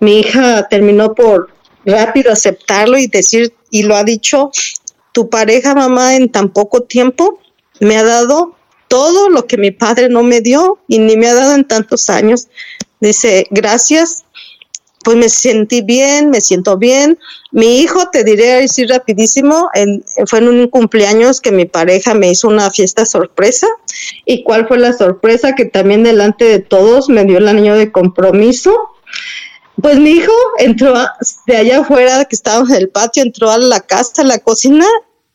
[0.00, 1.48] mi hija terminó por
[1.84, 4.50] rápido aceptarlo y decir, y lo ha dicho,
[5.12, 7.40] tu pareja, mamá, en tan poco tiempo
[7.80, 8.54] me ha dado
[8.88, 12.10] todo lo que mi padre no me dio y ni me ha dado en tantos
[12.10, 12.48] años.
[13.00, 14.25] Dice, gracias
[15.06, 17.16] pues me sentí bien, me siento bien.
[17.52, 19.70] Mi hijo, te diré así rapidísimo,
[20.26, 23.68] fue en un cumpleaños que mi pareja me hizo una fiesta sorpresa.
[24.24, 25.54] ¿Y cuál fue la sorpresa?
[25.54, 28.76] Que también delante de todos me dio el anillo de compromiso.
[29.80, 30.92] Pues mi hijo entró
[31.46, 34.86] de allá afuera, que estábamos en el patio, entró a la casa, a la cocina,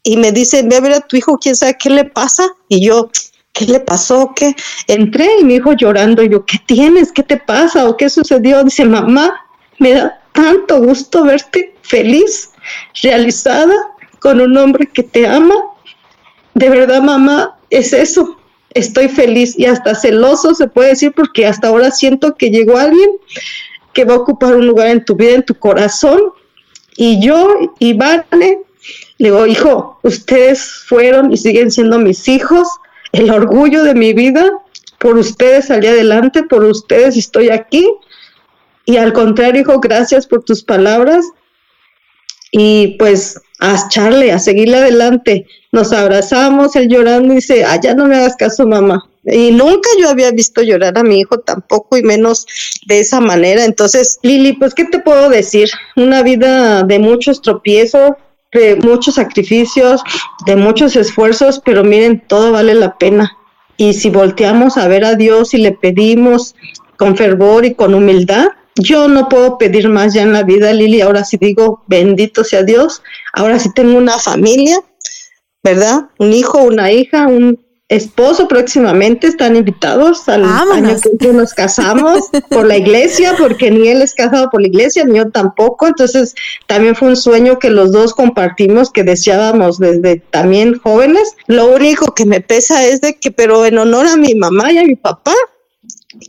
[0.03, 2.45] y me dice, ve a ver a tu hijo, quién sabe qué le pasa.
[2.67, 3.09] Y yo,
[3.53, 4.33] ¿qué le pasó?
[4.35, 4.53] ¿Qué?
[4.87, 7.13] Entré y mi hijo llorando, y yo, ¿qué tienes?
[7.13, 7.87] ¿Qué te pasa?
[7.87, 8.65] ¿O qué sucedió?
[8.65, 9.33] Dice, mamá,
[9.81, 12.51] me da tanto gusto verte feliz,
[13.01, 13.75] realizada,
[14.19, 15.55] con un hombre que te ama.
[16.53, 18.37] de verdad mamá, es eso,
[18.75, 23.09] estoy feliz y hasta celoso se puede decir porque hasta ahora siento que llegó alguien
[23.93, 26.21] que va a ocupar un lugar en tu vida, en tu corazón.
[26.95, 28.59] Y yo, y Vale,
[29.17, 32.67] le digo, hijo, ustedes fueron y siguen siendo mis hijos,
[33.13, 34.51] el orgullo de mi vida,
[34.99, 37.87] por ustedes salí adelante, por ustedes estoy aquí.
[38.85, 41.25] Y al contrario, hijo, gracias por tus palabras.
[42.51, 45.45] Y pues a echarle, a seguirle adelante.
[45.71, 49.07] Nos abrazamos, él llorando y dice, ah, ya no me hagas caso, mamá.
[49.23, 52.47] Y nunca yo había visto llorar a mi hijo tampoco, y menos
[52.87, 53.63] de esa manera.
[53.63, 55.69] Entonces, Lili, pues, ¿qué te puedo decir?
[55.95, 58.13] Una vida de muchos tropiezos,
[58.51, 60.01] de muchos sacrificios,
[60.45, 63.37] de muchos esfuerzos, pero miren, todo vale la pena.
[63.77, 66.55] Y si volteamos a ver a Dios y le pedimos
[66.97, 71.01] con fervor y con humildad, yo no puedo pedir más ya en la vida, Lili.
[71.01, 73.01] Ahora sí digo, bendito sea Dios.
[73.33, 74.79] Ahora sí tengo una familia,
[75.63, 76.09] ¿verdad?
[76.19, 79.27] Un hijo, una hija, un esposo próximamente.
[79.27, 84.49] Están invitados al año que nos casamos por la iglesia, porque ni él es casado
[84.49, 85.87] por la iglesia, ni yo tampoco.
[85.87, 86.33] Entonces,
[86.67, 91.35] también fue un sueño que los dos compartimos, que deseábamos desde también jóvenes.
[91.47, 94.77] Lo único que me pesa es de que, pero en honor a mi mamá y
[94.77, 95.33] a mi papá,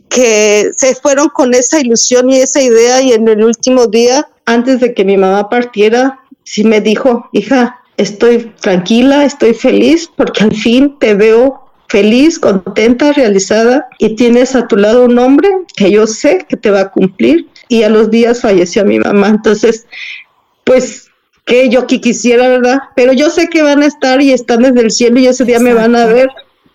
[0.09, 4.79] que se fueron con esa ilusión y esa idea y en el último día, antes
[4.79, 10.55] de que mi mamá partiera, sí me dijo, hija, estoy tranquila, estoy feliz porque al
[10.55, 16.07] fin te veo feliz, contenta, realizada y tienes a tu lado un hombre que yo
[16.07, 19.29] sé que te va a cumplir y a los días falleció mi mamá.
[19.29, 19.85] Entonces,
[20.63, 21.09] pues
[21.45, 22.79] que yo que quisiera, ¿verdad?
[22.95, 25.59] Pero yo sé que van a estar y están desde el cielo y ese día
[25.59, 26.29] me van a ver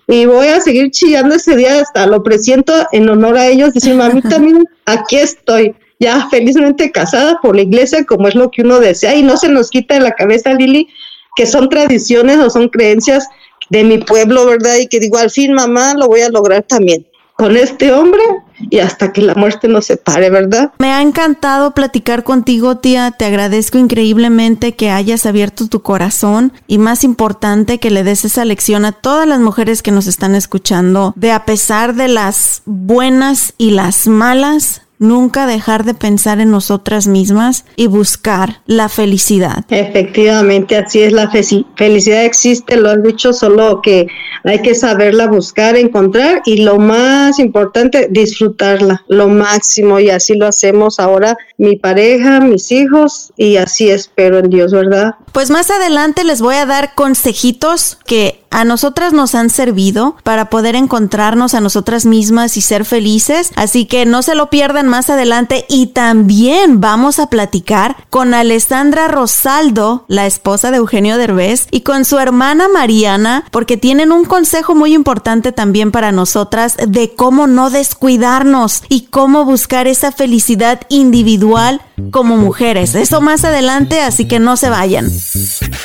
[0.09, 3.95] y voy a seguir chillando ese día hasta lo presiento en honor a ellos, decir,
[3.95, 8.81] mami, también aquí estoy, ya felizmente casada por la iglesia, como es lo que uno
[8.81, 10.89] desea, y no se nos quita de la cabeza, Lili,
[11.37, 13.29] que son tradiciones o son creencias
[13.71, 14.77] de mi pueblo, ¿verdad?
[14.77, 17.08] Y que digo, al fin, mamá, lo voy a lograr también
[17.39, 18.21] con este hombre
[18.69, 20.73] y hasta que la muerte nos separe, ¿verdad?
[20.79, 23.13] Me ha encantado platicar contigo, tía.
[23.13, 28.45] Te agradezco increíblemente que hayas abierto tu corazón y más importante que le des esa
[28.45, 33.55] lección a todas las mujeres que nos están escuchando de a pesar de las buenas
[33.57, 39.65] y las malas, nunca dejar de pensar en nosotras mismas y buscar la felicidad.
[39.69, 44.07] Efectivamente, así es, la felicidad existe, lo has dicho, solo que
[44.45, 50.47] hay que saberla buscar, encontrar y lo más importante, disfrutarla, lo máximo y así lo
[50.47, 55.15] hacemos ahora mi pareja, mis hijos y así espero en Dios, ¿verdad?
[55.33, 60.51] Pues más adelante les voy a dar consejitos que a nosotras nos han servido para
[60.51, 63.51] poder encontrarnos a nosotras mismas y ser felices.
[63.57, 69.09] Así que no se lo pierdan más adelante y también vamos a platicar con Alessandra
[69.09, 74.75] Rosaldo, la esposa de Eugenio Derbez, y con su hermana Mariana, porque tienen un consejo
[74.75, 81.83] muy importante también para nosotras de cómo no descuidarnos y cómo buscar esa felicidad individual
[82.11, 82.95] como mujeres.
[82.95, 85.11] Eso más adelante, así que no se vayan.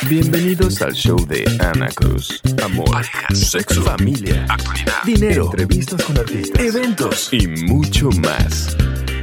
[0.08, 2.40] Bienvenidos al show de Ana Cruz.
[2.62, 8.76] Amor, parejas, sexo, familia, actualidad, dinero, entrevistas con artistas, eventos y mucho más.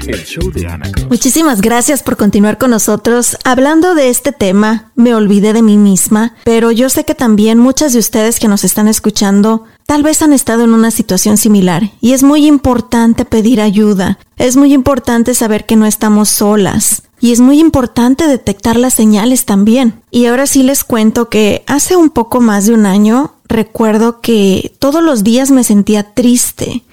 [0.08, 1.08] El show de Ana Cruz.
[1.08, 3.38] Muchísimas gracias por continuar con nosotros.
[3.44, 7.94] Hablando de este tema, me olvidé de mí misma, pero yo sé que también muchas
[7.94, 12.13] de ustedes que nos están escuchando Tal vez han estado en una situación similar y
[12.13, 14.20] es muy importante pedir ayuda.
[14.38, 17.04] Es muy importante saber que no estamos solas.
[17.21, 20.01] Y es muy importante detectar las señales también.
[20.10, 24.73] Y ahora sí les cuento que hace un poco más de un año recuerdo que
[24.79, 26.84] todos los días me sentía triste.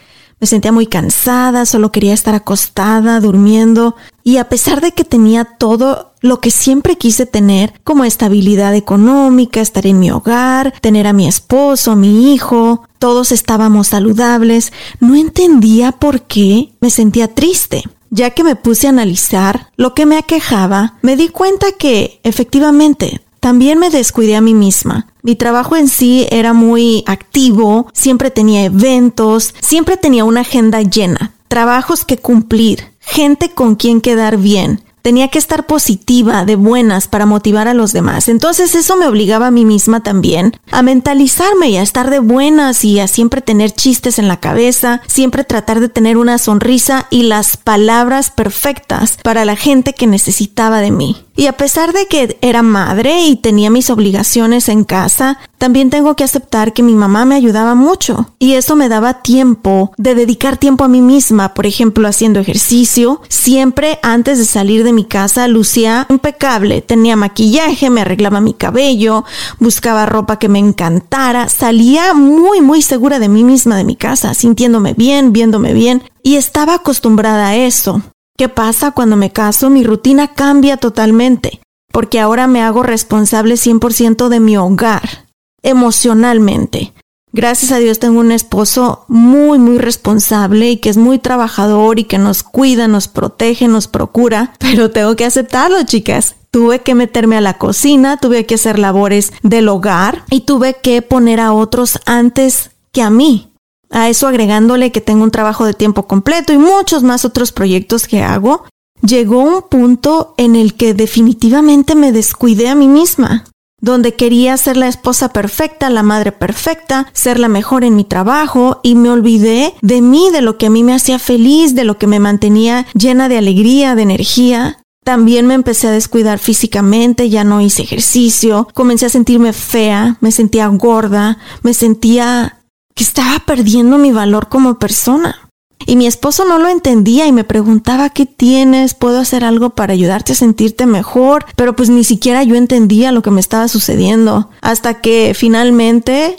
[0.40, 5.44] Me sentía muy cansada, solo quería estar acostada, durmiendo, y a pesar de que tenía
[5.44, 11.12] todo lo que siempre quise tener, como estabilidad económica, estar en mi hogar, tener a
[11.12, 17.84] mi esposo, mi hijo, todos estábamos saludables, no entendía por qué me sentía triste.
[18.10, 23.20] Ya que me puse a analizar lo que me aquejaba, me di cuenta que, efectivamente,
[23.40, 25.06] también me descuidé a mí misma.
[25.22, 31.34] Mi trabajo en sí era muy activo, siempre tenía eventos, siempre tenía una agenda llena,
[31.48, 37.26] trabajos que cumplir, gente con quien quedar bien, tenía que estar positiva, de buenas, para
[37.26, 38.28] motivar a los demás.
[38.28, 42.84] Entonces eso me obligaba a mí misma también a mentalizarme y a estar de buenas
[42.84, 47.24] y a siempre tener chistes en la cabeza, siempre tratar de tener una sonrisa y
[47.24, 51.16] las palabras perfectas para la gente que necesitaba de mí.
[51.36, 56.14] Y a pesar de que era madre y tenía mis obligaciones en casa, también tengo
[56.14, 60.56] que aceptar que mi mamá me ayudaba mucho y eso me daba tiempo de dedicar
[60.56, 63.20] tiempo a mí misma, por ejemplo, haciendo ejercicio.
[63.28, 69.24] Siempre antes de salir de mi casa lucía impecable, tenía maquillaje, me arreglaba mi cabello,
[69.58, 74.34] buscaba ropa que me encantara, salía muy muy segura de mí misma de mi casa,
[74.34, 78.02] sintiéndome bien, viéndome bien y estaba acostumbrada a eso.
[78.36, 79.70] ¿Qué pasa cuando me caso?
[79.70, 81.60] Mi rutina cambia totalmente,
[81.92, 85.27] porque ahora me hago responsable 100% de mi hogar
[85.62, 86.92] emocionalmente.
[87.32, 92.04] Gracias a Dios tengo un esposo muy, muy responsable y que es muy trabajador y
[92.04, 96.36] que nos cuida, nos protege, nos procura, pero tengo que aceptarlo, chicas.
[96.50, 101.02] Tuve que meterme a la cocina, tuve que hacer labores del hogar y tuve que
[101.02, 103.52] poner a otros antes que a mí.
[103.90, 108.06] A eso agregándole que tengo un trabajo de tiempo completo y muchos más otros proyectos
[108.06, 108.64] que hago,
[109.02, 113.44] llegó un punto en el que definitivamente me descuidé a mí misma
[113.80, 118.80] donde quería ser la esposa perfecta, la madre perfecta, ser la mejor en mi trabajo
[118.82, 121.98] y me olvidé de mí, de lo que a mí me hacía feliz, de lo
[121.98, 124.78] que me mantenía llena de alegría, de energía.
[125.04, 130.32] También me empecé a descuidar físicamente, ya no hice ejercicio, comencé a sentirme fea, me
[130.32, 132.58] sentía gorda, me sentía
[132.94, 135.47] que estaba perdiendo mi valor como persona.
[135.86, 138.94] Y mi esposo no lo entendía y me preguntaba, ¿qué tienes?
[138.94, 141.46] ¿Puedo hacer algo para ayudarte a sentirte mejor?
[141.56, 144.50] Pero pues ni siquiera yo entendía lo que me estaba sucediendo.
[144.60, 146.36] Hasta que finalmente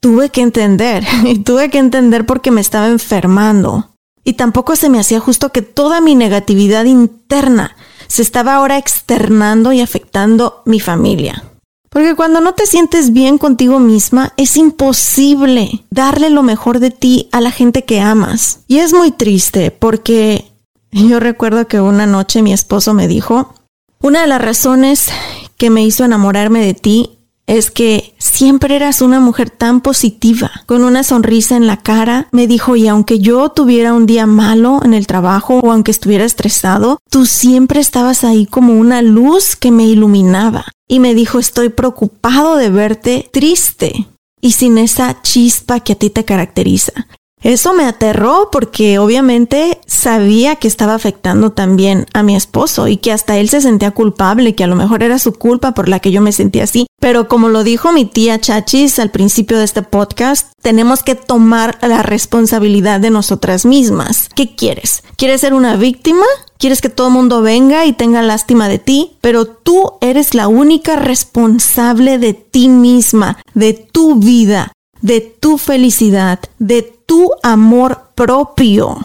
[0.00, 1.04] tuve que entender.
[1.24, 3.90] Y tuve que entender porque me estaba enfermando.
[4.24, 7.76] Y tampoco se me hacía justo que toda mi negatividad interna
[8.08, 11.44] se estaba ahora externando y afectando mi familia.
[11.90, 17.28] Porque cuando no te sientes bien contigo misma, es imposible darle lo mejor de ti
[17.32, 18.60] a la gente que amas.
[18.68, 20.44] Y es muy triste porque
[20.90, 23.54] yo recuerdo que una noche mi esposo me dijo,
[24.00, 25.08] una de las razones
[25.56, 27.17] que me hizo enamorarme de ti
[27.48, 32.28] es que siempre eras una mujer tan positiva, con una sonrisa en la cara.
[32.30, 36.24] Me dijo, y aunque yo tuviera un día malo en el trabajo o aunque estuviera
[36.24, 40.66] estresado, tú siempre estabas ahí como una luz que me iluminaba.
[40.86, 44.06] Y me dijo, estoy preocupado de verte triste
[44.40, 46.92] y sin esa chispa que a ti te caracteriza.
[47.42, 53.12] Eso me aterró porque obviamente sabía que estaba afectando también a mi esposo y que
[53.12, 56.10] hasta él se sentía culpable, que a lo mejor era su culpa por la que
[56.10, 56.86] yo me sentía así.
[57.00, 61.78] Pero como lo dijo mi tía Chachis al principio de este podcast, tenemos que tomar
[61.80, 64.28] la responsabilidad de nosotras mismas.
[64.34, 65.04] ¿Qué quieres?
[65.16, 66.24] ¿Quieres ser una víctima?
[66.58, 69.16] ¿Quieres que todo el mundo venga y tenga lástima de ti?
[69.20, 76.40] Pero tú eres la única responsable de ti misma, de tu vida, de tu felicidad,
[76.58, 78.98] de tu amor propio.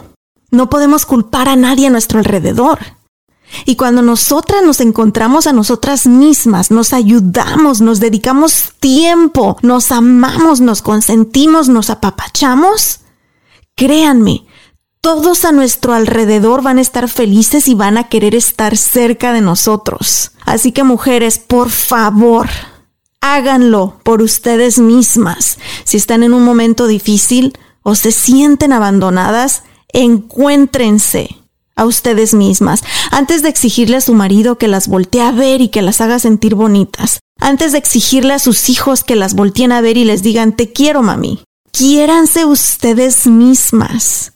[0.50, 2.78] No podemos culpar a nadie a nuestro alrededor.
[3.64, 10.60] Y cuando nosotras nos encontramos a nosotras mismas, nos ayudamos, nos dedicamos tiempo, nos amamos,
[10.60, 13.00] nos consentimos, nos apapachamos,
[13.74, 14.44] créanme,
[15.00, 19.40] todos a nuestro alrededor van a estar felices y van a querer estar cerca de
[19.40, 20.32] nosotros.
[20.44, 22.50] Así que mujeres, por favor,
[23.22, 25.58] háganlo por ustedes mismas.
[25.84, 31.36] Si están en un momento difícil, o se sienten abandonadas, encuéntrense
[31.76, 35.68] a ustedes mismas antes de exigirle a su marido que las voltee a ver y
[35.68, 39.80] que las haga sentir bonitas, antes de exigirle a sus hijos que las volteen a
[39.80, 41.44] ver y les digan te quiero mami.
[41.70, 44.32] Quiéranse ustedes mismas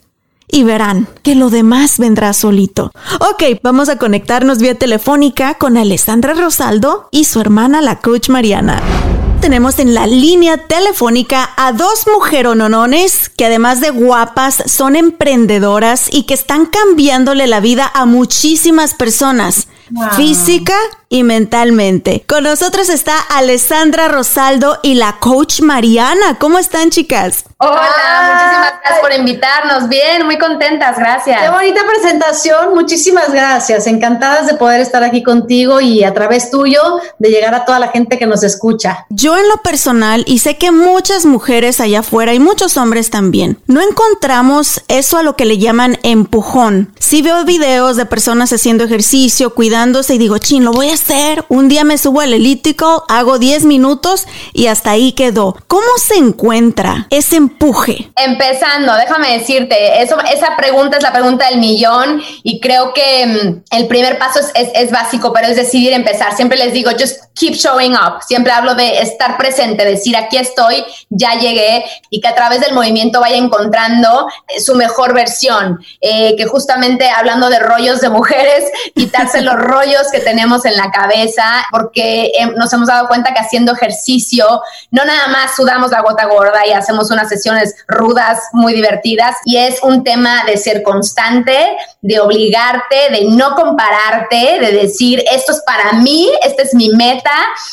[0.51, 2.91] y verán que lo demás vendrá solito.
[3.21, 9.18] Ok, vamos a conectarnos vía telefónica con Alessandra Rosaldo y su hermana la coach Mariana
[9.41, 16.25] tenemos en la línea telefónica a dos mujerononones que además de guapas son emprendedoras y
[16.25, 19.69] que están cambiándole la vida a muchísimas personas,
[20.17, 20.75] física
[21.09, 22.25] y mentalmente.
[22.27, 26.39] Con nosotros está Alessandra Rosaldo y la coach Mariana.
[26.39, 27.45] ¿Cómo están, chicas?
[27.61, 29.89] Hola, muchísimas gracias por invitarnos.
[29.89, 31.41] Bien, muy contentas, gracias.
[31.41, 33.87] Qué bonita presentación, muchísimas gracias.
[33.87, 37.89] Encantadas de poder estar aquí contigo y a través tuyo de llegar a toda la
[37.89, 39.07] gente que nos escucha.
[39.09, 43.59] Yo en lo personal, y sé que muchas mujeres allá afuera y muchos hombres también,
[43.67, 46.93] no encontramos eso a lo que le llaman empujón.
[46.99, 51.45] Si veo videos de personas haciendo ejercicio, y digo, chin, lo voy a hacer.
[51.49, 55.57] Un día me subo al elíptico, hago 10 minutos y hasta ahí quedó.
[55.69, 58.11] ¿Cómo se encuentra ese empuje?
[58.17, 63.77] Empezando, déjame decirte, eso, esa pregunta es la pregunta del millón y creo que mm,
[63.77, 66.35] el primer paso es, es, básico, pero es decidir empezar.
[66.35, 68.21] Siempre les digo, just keep showing up.
[68.27, 72.75] Siempre hablo de estar presente, decir aquí estoy, ya llegué y que a través del
[72.75, 75.79] movimiento vaya encontrando eh, su mejor versión.
[76.01, 78.65] Eh, que justamente hablando de rollos de mujeres,
[78.97, 83.41] quitarse los rollos que tenemos en la cabeza, porque eh, nos hemos dado cuenta que
[83.41, 88.75] haciendo ejercicio, no nada más sudamos la gota gorda y hacemos unas sesiones rudas, muy
[88.75, 95.23] divertidas, y es un tema de ser constante, de obligarte, de no compararte, de decir,
[95.31, 97.33] esto es para mí, esta es mi meta,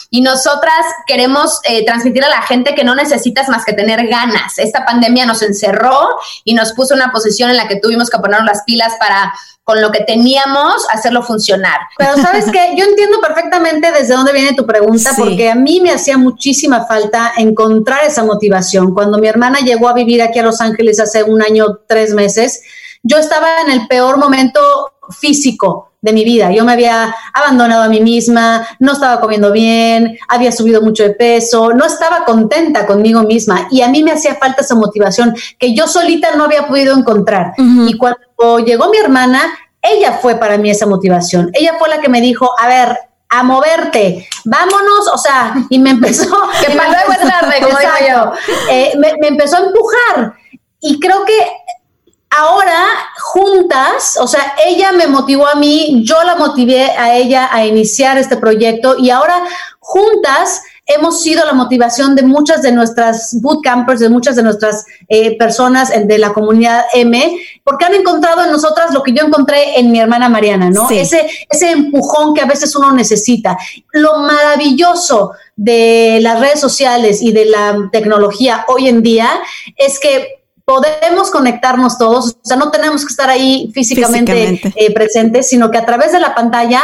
[0.09, 4.57] y nosotras queremos eh, transmitir a la gente que no necesitas más que tener ganas.
[4.57, 6.09] Esta pandemia nos encerró
[6.43, 9.33] y nos puso una posición en la que tuvimos que poner las pilas para
[9.65, 11.79] con lo que teníamos hacerlo funcionar.
[11.97, 15.91] Pero sabes que yo entiendo perfectamente desde dónde viene tu pregunta, porque a mí me
[15.91, 18.93] hacía muchísima falta encontrar esa motivación.
[18.93, 22.61] Cuando mi hermana llegó a vivir aquí a Los Ángeles hace un año, tres meses,
[23.03, 24.59] yo estaba en el peor momento
[25.09, 26.51] físico de mi vida.
[26.51, 31.09] Yo me había abandonado a mí misma, no estaba comiendo bien, había subido mucho de
[31.09, 35.75] peso, no estaba contenta conmigo misma y a mí me hacía falta esa motivación que
[35.75, 37.53] yo solita no había podido encontrar.
[37.57, 39.41] Y cuando llegó mi hermana,
[39.91, 41.49] ella fue para mí esa motivación.
[41.53, 42.97] Ella fue la que me dijo, a ver,
[43.29, 46.29] a moverte, vámonos, o sea, y me empezó...
[46.65, 48.31] que para luego es tarde, como digo yo.
[48.69, 50.33] Eh, me, me empezó a empujar
[50.79, 51.37] y creo que
[52.29, 52.85] ahora
[53.17, 58.17] juntas, o sea, ella me motivó a mí, yo la motivé a ella a iniciar
[58.17, 59.41] este proyecto y ahora
[59.79, 65.37] juntas hemos sido la motivación de muchas de nuestras bootcampers, de muchas de nuestras eh,
[65.37, 69.91] personas de la comunidad M, porque han encontrado en nosotras lo que yo encontré en
[69.91, 70.89] mi hermana Mariana, ¿no?
[70.89, 73.57] Ese, ese empujón que a veces uno necesita.
[73.93, 79.29] Lo maravilloso de las redes sociales y de la tecnología hoy en día
[79.77, 85.47] es que podemos conectarnos todos, o sea, no tenemos que estar ahí físicamente, eh, presentes,
[85.47, 86.81] sino que a través de la pantalla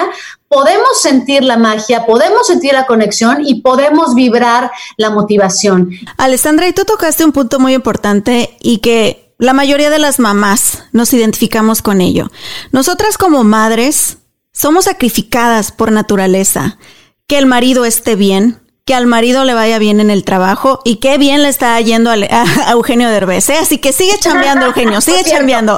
[0.47, 5.89] podemos sentir la magia, podemos sentir la conexión y podemos vibrar la motivación.
[6.17, 10.83] Alessandra, y tú tocaste un punto muy importante y que la mayoría de las mamás
[10.91, 12.29] nos identificamos con ello.
[12.71, 14.17] Nosotras como madres
[14.51, 16.77] somos sacrificadas por naturaleza.
[17.25, 20.95] Que el marido esté bien, que al marido le vaya bien en el trabajo y
[20.95, 23.57] qué bien le está yendo a, Eugenio Derbez, ¿eh?
[23.57, 25.77] Así que sigue chambeando, Eugenio, sigue chambeando.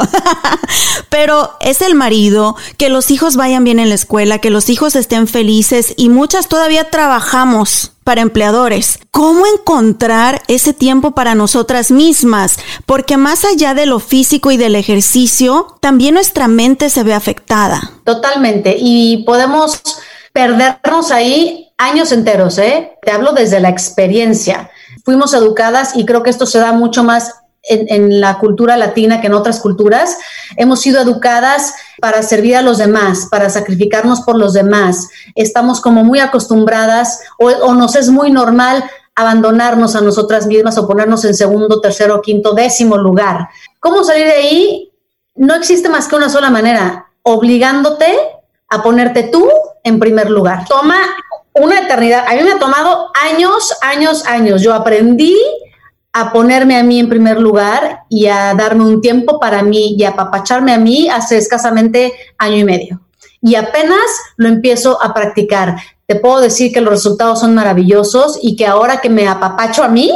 [1.09, 4.95] Pero es el marido, que los hijos vayan bien en la escuela, que los hijos
[4.95, 8.99] estén felices y muchas todavía trabajamos para empleadores.
[9.11, 12.57] ¿Cómo encontrar ese tiempo para nosotras mismas?
[12.85, 17.91] Porque más allá de lo físico y del ejercicio, también nuestra mente se ve afectada.
[18.03, 18.75] Totalmente.
[18.77, 19.81] Y podemos
[20.33, 22.97] perdernos ahí años enteros, ¿eh?
[23.01, 24.71] Te hablo desde la experiencia.
[25.05, 29.27] Fuimos educadas y creo que esto se da mucho más en, la cultura latina que
[29.27, 30.17] en otras culturas.
[30.57, 35.07] Hemos sido educadas para servir a los demás, para sacrificarnos por los demás.
[35.35, 38.83] Estamos como muy acostumbradas o, o nos es muy normal
[39.15, 43.47] abandonarnos a nosotras mismas o ponernos en segundo, tercero, quinto, décimo lugar.
[43.79, 44.91] ¿Cómo salir de ahí?
[45.35, 48.17] No existe más que una sola manera, obligándote
[48.69, 49.47] a ponerte tú
[49.83, 50.65] en primer lugar.
[50.67, 50.97] Toma
[51.53, 52.25] una eternidad.
[52.27, 54.61] A mí me ha tomado años, años, años.
[54.61, 55.35] Yo aprendí
[56.13, 60.03] a ponerme a mí en primer lugar y a darme un tiempo para mí y
[60.03, 63.01] a apapacharme a mí hace escasamente año y medio.
[63.41, 64.05] Y apenas
[64.37, 65.75] lo empiezo a practicar.
[66.05, 69.89] Te puedo decir que los resultados son maravillosos y que ahora que me apapacho a
[69.89, 70.11] mí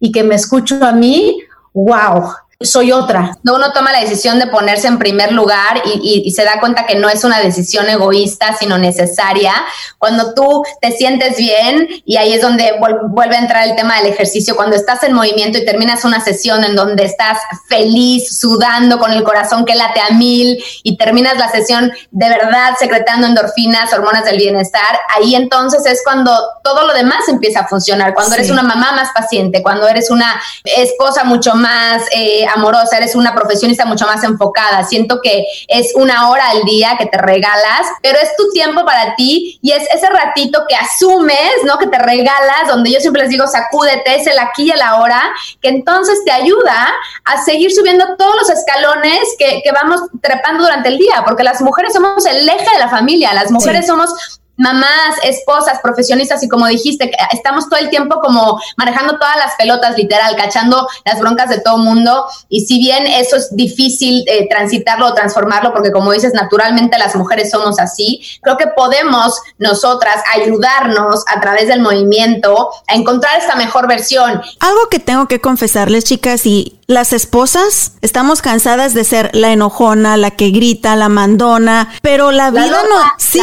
[0.00, 1.38] y que me escucho a mí,
[1.74, 2.32] wow,
[2.64, 3.36] soy otra.
[3.44, 7.08] Uno toma la decisión de ponerse en primer lugar y, se da cuenta que no
[7.08, 9.52] es una decisión egoísta, sino necesaria.
[9.98, 12.74] Cuando tú te sientes bien, y ahí es donde
[13.08, 16.64] vuelve a entrar el tema del ejercicio, cuando estás en movimiento y terminas una sesión
[16.64, 17.38] en donde estás
[17.68, 22.74] feliz, sudando con el corazón que late a mil y terminas la sesión de verdad
[22.78, 26.32] secretando endorfinas, hormonas del bienestar, ahí entonces es cuando
[26.62, 30.40] todo lo demás empieza a funcionar, cuando eres una mamá más paciente, cuando eres una
[30.64, 32.02] esposa mucho más...
[32.12, 34.84] Eh, amorosa, eres una profesionista mucho más enfocada.
[34.84, 39.14] Siento que es una hora al día que te regalas, pero es tu tiempo para
[39.16, 41.78] ti y es ese ratito que asumes, ¿no?
[41.78, 45.22] Que te regalas, donde yo siempre les digo, sacúdete, es el aquí y el ahora,
[45.60, 46.92] que entonces te ayuda
[47.24, 51.60] a seguir subiendo todos los escalones que, que vamos trepando durante el día, porque las
[51.60, 56.68] mujeres somos el eje de la familia, las mujeres somos mamás, esposas, profesionistas y como
[56.68, 61.60] dijiste, estamos todo el tiempo como manejando todas las pelotas, literal, cachando las broncas de
[61.60, 62.26] todo mundo.
[62.48, 67.16] Y si bien eso es difícil eh, transitarlo o transformarlo, porque como dices, naturalmente las
[67.16, 73.56] mujeres somos así, creo que podemos nosotras ayudarnos a través del movimiento a encontrar esta
[73.56, 74.42] mejor versión.
[74.60, 80.16] Algo que tengo que confesarles, chicas, y las esposas estamos cansadas de ser la enojona,
[80.16, 83.12] la que grita, la mandona, pero la vida no.
[83.18, 83.40] Sí,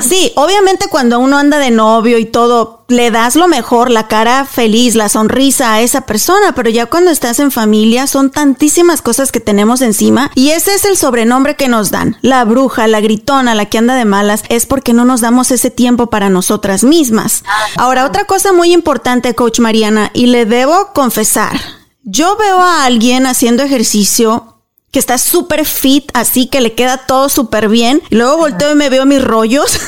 [0.00, 4.08] sí, obviamente Obviamente cuando uno anda de novio y todo, le das lo mejor, la
[4.08, 9.00] cara feliz, la sonrisa a esa persona, pero ya cuando estás en familia son tantísimas
[9.00, 12.16] cosas que tenemos encima y ese es el sobrenombre que nos dan.
[12.20, 15.70] La bruja, la gritona, la que anda de malas, es porque no nos damos ese
[15.70, 17.44] tiempo para nosotras mismas.
[17.76, 21.60] Ahora, otra cosa muy importante, coach Mariana, y le debo confesar,
[22.02, 24.49] yo veo a alguien haciendo ejercicio
[24.90, 28.02] que está súper fit, así que le queda todo súper bien.
[28.10, 29.78] Y luego volteo y me veo mis rollos.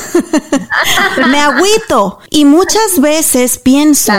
[1.28, 2.20] me agüito.
[2.30, 4.12] Y muchas veces pienso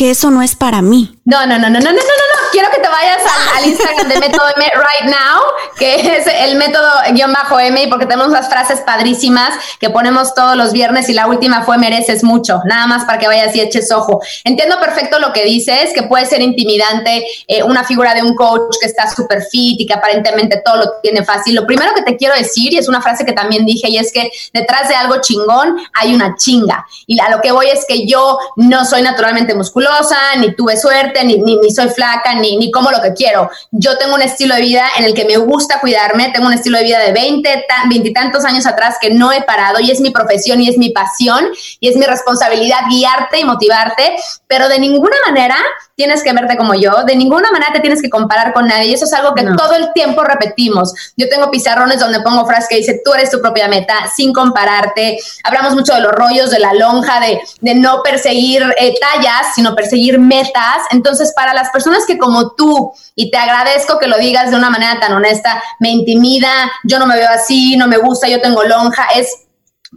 [0.00, 1.14] que eso no es para mí.
[1.26, 3.22] No, no, no, no, no, no, no, no quiero que te vayas
[3.56, 5.42] al, Instagram de Método M right now,
[5.78, 10.56] que es el método guion bajo M, porque tenemos unas frases padrísimas que ponemos todos
[10.56, 13.92] los viernes y la última fue mereces mucho, nada más para que vayas y eches
[13.92, 14.20] ojo.
[14.44, 18.76] Entiendo perfecto lo que dices, que puede ser intimidante eh, una figura de un coach
[18.80, 21.54] que está súper fit y que aparentemente todo lo tiene fácil.
[21.54, 24.12] Lo primero que te quiero decir, y es una frase que también dije, y es
[24.12, 26.86] que detrás de algo chingón hay una chinga.
[27.06, 29.89] Y a lo que voy es que yo no soy naturalmente musculosa,
[30.38, 31.38] ni tuve suerte, ni,
[31.70, 33.50] soy flaca, ni, ni como lo que quiero.
[33.70, 36.78] Yo tengo un estilo de vida en el que me gusta cuidarme, tengo un estilo
[36.78, 40.00] de vida de 20, 20 y tantos años atrás que no he parado y es
[40.00, 41.46] mi profesión y es mi pasión
[41.80, 44.16] y es mi responsabilidad guiarte y motivarte,
[44.46, 45.56] pero de ninguna manera
[46.00, 48.94] tienes que verte como yo, de ninguna manera te tienes que comparar con nadie y
[48.94, 50.94] eso es algo que todo el tiempo repetimos.
[51.14, 55.18] Yo tengo pizarrones donde pongo frases que dice, tú eres tu propia meta, sin compararte.
[55.44, 59.74] Hablamos mucho de los rollos, de la lonja, de, de no perseguir eh, tallas, sino
[59.74, 60.78] perseguir metas.
[60.90, 64.70] Entonces, para las personas que como tú, y te agradezco que lo digas de una
[64.70, 66.50] manera tan honesta, me intimida,
[66.84, 69.28] yo no me veo así, no me gusta, yo tengo lonja, es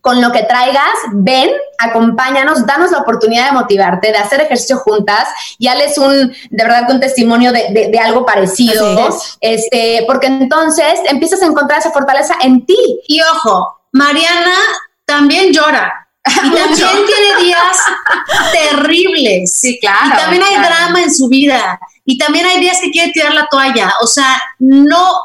[0.02, 5.28] con lo que traigas, ven, acompáñanos, danos la oportunidad de motivarte, de hacer ejercicio juntas
[5.58, 11.42] y hales un, de verdad, un testimonio de, de, algo parecido, este, porque entonces empiezas
[11.42, 13.02] a encontrar esa fortaleza en ti.
[13.08, 14.56] Y ojo, Mariana
[15.06, 16.03] también llora.
[16.26, 17.78] Y también tiene días
[18.54, 19.58] terribles.
[19.58, 20.14] Sí, claro.
[20.14, 21.80] Y también hay drama en su vida.
[22.06, 23.94] Y también hay días que quiere tirar la toalla.
[24.02, 25.22] O sea, no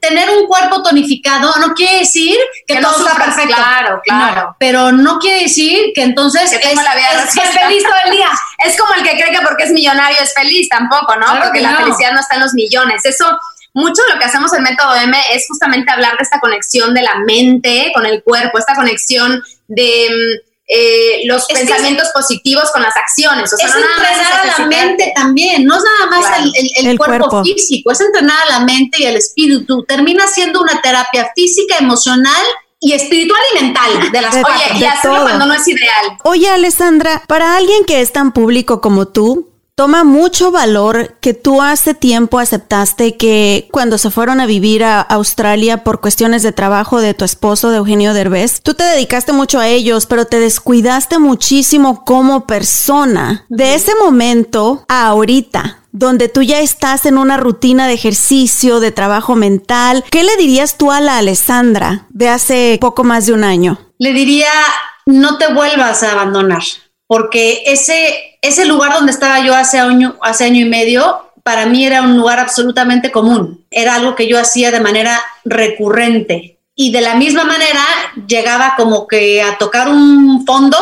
[0.00, 2.36] tener un cuerpo tonificado no quiere decir
[2.66, 3.54] que, todo está perfecto.
[3.54, 4.56] Claro, claro.
[4.58, 8.28] pero no quiere decir que entonces es, feliz todo el día.
[8.58, 11.40] Es como el que cree que porque es millonario es feliz, tampoco, ¿no?
[11.42, 13.04] porque la felicidad no está en los millones.
[13.04, 13.38] Eso
[13.74, 17.02] mucho de lo que hacemos en Método M es justamente hablar de esta conexión de
[17.02, 19.42] la mente con el cuerpo, esta conexión
[19.74, 23.52] de mm, eh, los pensamientos positivos con las acciones.
[23.52, 26.40] O sea, es entrenar a la mente también, no es nada más
[26.82, 29.84] el, cuerpo, físico, es entrenar a la mente y el espíritu.
[29.84, 32.42] Termina siendo una terapia física, emocional
[32.80, 36.18] y espiritual y mental de las Oye, y hacerlo cuando no es ideal.
[36.24, 41.62] Oye, Alessandra, para alguien que es tan público como tú, Toma mucho valor que tú
[41.62, 47.00] hace tiempo aceptaste que cuando se fueron a vivir a Australia por cuestiones de trabajo
[47.00, 51.18] de tu esposo, de Eugenio Derbez, tú te dedicaste mucho a ellos, pero te descuidaste
[51.18, 53.46] muchísimo como persona.
[53.48, 58.92] De ese momento a ahorita, donde tú ya estás en una rutina de ejercicio, de
[58.92, 63.42] trabajo mental, ¿qué le dirías tú a la Alessandra de hace poco más de un
[63.42, 63.78] año?
[63.96, 64.50] Le diría,
[65.06, 66.62] no te vuelvas a abandonar
[67.12, 71.84] porque ese, ese lugar donde estaba yo hace año, hace año y medio, para mí
[71.84, 76.58] era un lugar absolutamente común, era algo que yo hacía de manera recurrente.
[76.74, 77.84] Y de la misma manera
[78.26, 80.78] llegaba como que a tocar un fondo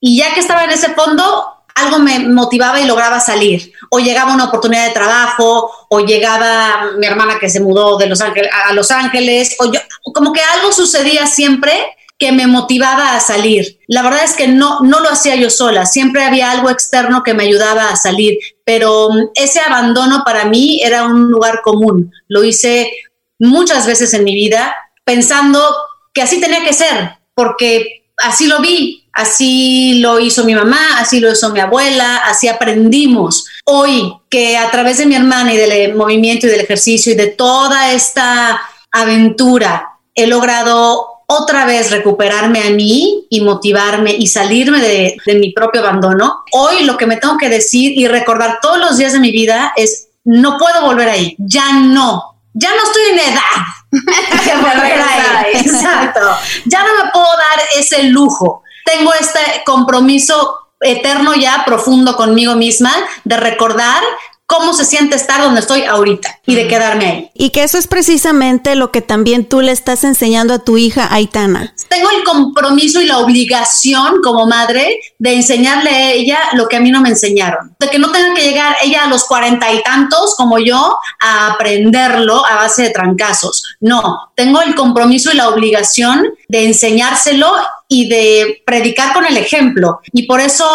[0.00, 1.46] y ya que estaba en ese fondo,
[1.76, 3.72] algo me motivaba y lograba salir.
[3.90, 8.20] O llegaba una oportunidad de trabajo, o llegaba mi hermana que se mudó de Los
[8.20, 9.78] Ángeles a Los Ángeles, o yo,
[10.12, 13.80] como que algo sucedía siempre que me motivaba a salir.
[13.88, 17.32] La verdad es que no, no lo hacía yo sola, siempre había algo externo que
[17.32, 22.12] me ayudaba a salir, pero mm, ese abandono para mí era un lugar común.
[22.28, 22.92] Lo hice
[23.38, 25.64] muchas veces en mi vida pensando
[26.12, 31.20] que así tenía que ser, porque así lo vi, así lo hizo mi mamá, así
[31.20, 33.46] lo hizo mi abuela, así aprendimos.
[33.64, 37.28] Hoy que a través de mi hermana y del movimiento y del ejercicio y de
[37.28, 38.60] toda esta
[38.92, 45.80] aventura he logrado otra vez recuperarme a mí y motivarme y salirme de, mi propio
[45.80, 49.30] abandono, hoy lo que me tengo que decir y recordar todos los días de mi
[49.30, 53.62] vida es, no puedo volver ahí, ya no, ya no estoy en edad
[54.44, 55.52] de volver ahí.
[55.54, 56.20] Exacto,
[56.66, 58.64] ya no me puedo dar ese lujo.
[58.84, 64.02] Tengo este compromiso eterno ya, profundo conmigo misma, de recordar
[64.50, 67.30] cómo se siente estar donde estoy ahorita y de quedarme ahí.
[67.34, 71.06] Y que eso es precisamente lo que también tú le estás enseñando a tu hija
[71.08, 71.72] Aitana.
[71.88, 76.80] Tengo el compromiso y la obligación como madre de enseñarle a ella lo que a
[76.80, 77.76] mí no me enseñaron.
[77.78, 81.52] De que no tenga que llegar ella a los cuarenta y tantos como yo a
[81.52, 83.76] aprenderlo a base de trancazos.
[83.78, 87.52] No, tengo el compromiso y la obligación de enseñárselo
[87.86, 90.00] y de predicar con el ejemplo.
[90.12, 90.66] Y por eso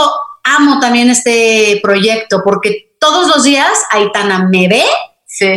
[0.45, 4.83] amo también este proyecto, porque todos los días Aitana me ve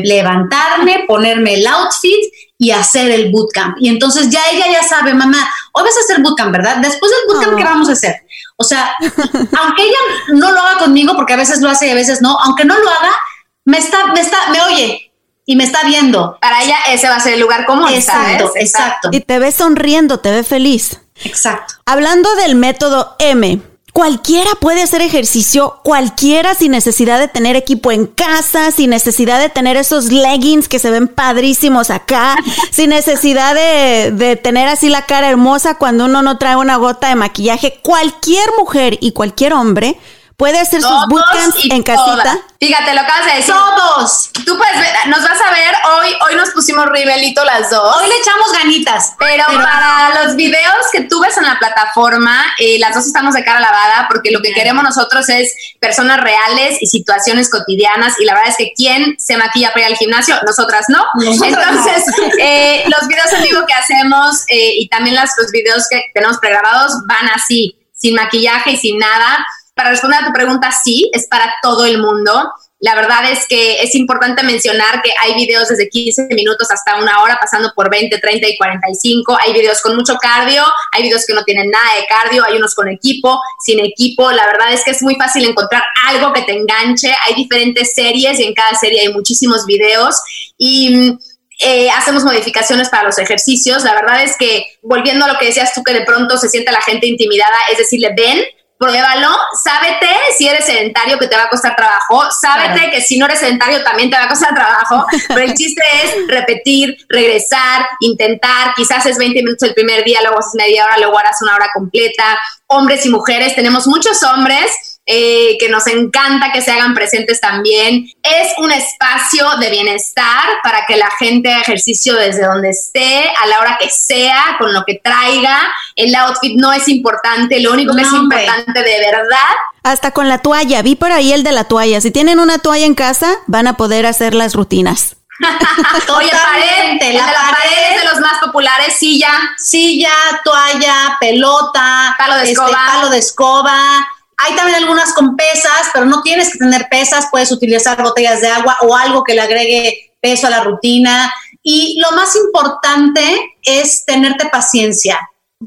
[0.04, 3.76] levantarme, ponerme el outfit y hacer el bootcamp.
[3.80, 6.76] Y entonces ya ella ya sabe, mamá, hoy vas a hacer bootcamp, ¿verdad?
[6.76, 8.16] Después del bootcamp, ¿qué vamos a hacer?
[8.56, 9.98] O sea, aunque ella
[10.34, 12.76] no lo haga conmigo, porque a veces lo hace y a veces no, aunque no
[12.76, 13.16] lo haga,
[13.64, 15.12] me está, me está, me oye
[15.46, 16.36] y me está viendo.
[16.40, 17.88] Para ella ese va a ser el lugar común.
[17.88, 19.08] Exacto, exacto.
[19.12, 21.00] Y te ve sonriendo, te ve feliz.
[21.24, 21.74] Exacto.
[21.86, 23.60] Hablando del método M,
[23.98, 29.48] Cualquiera puede hacer ejercicio, cualquiera sin necesidad de tener equipo en casa, sin necesidad de
[29.48, 32.36] tener esos leggings que se ven padrísimos acá,
[32.70, 37.08] sin necesidad de, de, tener así la cara hermosa cuando uno no trae una gota
[37.08, 37.80] de maquillaje.
[37.82, 39.98] Cualquier mujer y cualquier hombre
[40.38, 42.38] puede hacer sus bootcamps en casita.
[42.60, 43.52] Fíjate, lo acabas de decir.
[43.52, 44.30] Todos.
[44.46, 47.96] Tú puedes ver, nos vas a ver hoy, hoy nos pusimos rivelito las dos.
[47.96, 49.14] Hoy le echamos ganitas.
[49.18, 53.42] Pero, para los videos que tú ves en la plataforma, eh, las dos estamos de
[53.42, 58.34] cara lavada porque lo que queremos nosotros es personas reales y situaciones cotidianas y la
[58.34, 60.36] verdad es que ¿quién se maquilla para ir al gimnasio?
[60.46, 61.04] Nosotras no.
[61.20, 62.04] Entonces,
[62.40, 66.38] eh, los videos en vivo que hacemos eh, y también las, los videos que tenemos
[66.38, 69.44] pregrabados van así, sin maquillaje y sin nada
[69.78, 72.52] para responder a tu pregunta, sí, es para todo el mundo.
[72.80, 77.22] La verdad es que es importante mencionar que hay videos desde 15 minutos hasta una
[77.22, 79.38] hora, pasando por 20, 30 y 45.
[79.44, 82.74] Hay videos con mucho cardio, hay videos que no tienen nada de cardio, hay unos
[82.74, 84.30] con equipo, sin equipo.
[84.30, 87.12] La verdad es que es muy fácil encontrar algo que te enganche.
[87.26, 90.16] Hay diferentes series y en cada serie hay muchísimos videos.
[90.56, 91.18] Y
[91.60, 93.82] eh, hacemos modificaciones para los ejercicios.
[93.82, 96.70] La verdad es que, volviendo a lo que decías tú, que de pronto se siente
[96.70, 98.44] la gente intimidada, es decirle, ven,
[98.78, 103.26] pruébalo, sábete si eres sedentario que te va a costar trabajo, sábete que si no
[103.26, 108.74] eres sedentario también te va a costar trabajo, pero el chiste es repetir, regresar, intentar,
[108.76, 111.70] quizás es 20 minutos el primer día, luego haces media hora, luego harás una hora
[111.74, 114.70] completa, hombres y mujeres, tenemos muchos hombres
[115.10, 118.12] eh, que nos encanta que se hagan presentes también.
[118.22, 123.46] Es un espacio de bienestar para que la gente haga ejercicio desde donde esté, a
[123.46, 125.60] la hora que sea, con lo que traiga.
[125.96, 129.54] El outfit no es importante, lo único que es importante de verdad.
[129.82, 132.02] Hasta con la toalla, vi por ahí el de la toalla.
[132.02, 135.16] Si tienen una toalla en casa, van a poder hacer las rutinas.
[136.16, 139.30] Oye, pared, la, pared es de los más populares, silla.
[139.56, 140.12] Silla,
[140.44, 142.86] toalla, pelota, palo de este, escoba.
[142.92, 144.06] palo de escoba
[144.40, 148.48] hay también algunas con pesas, pero no tienes que tener pesas, puedes utilizar botellas de
[148.48, 151.32] agua o algo que le agregue peso a la rutina.
[151.62, 153.20] Y lo más importante
[153.64, 155.18] es tenerte paciencia,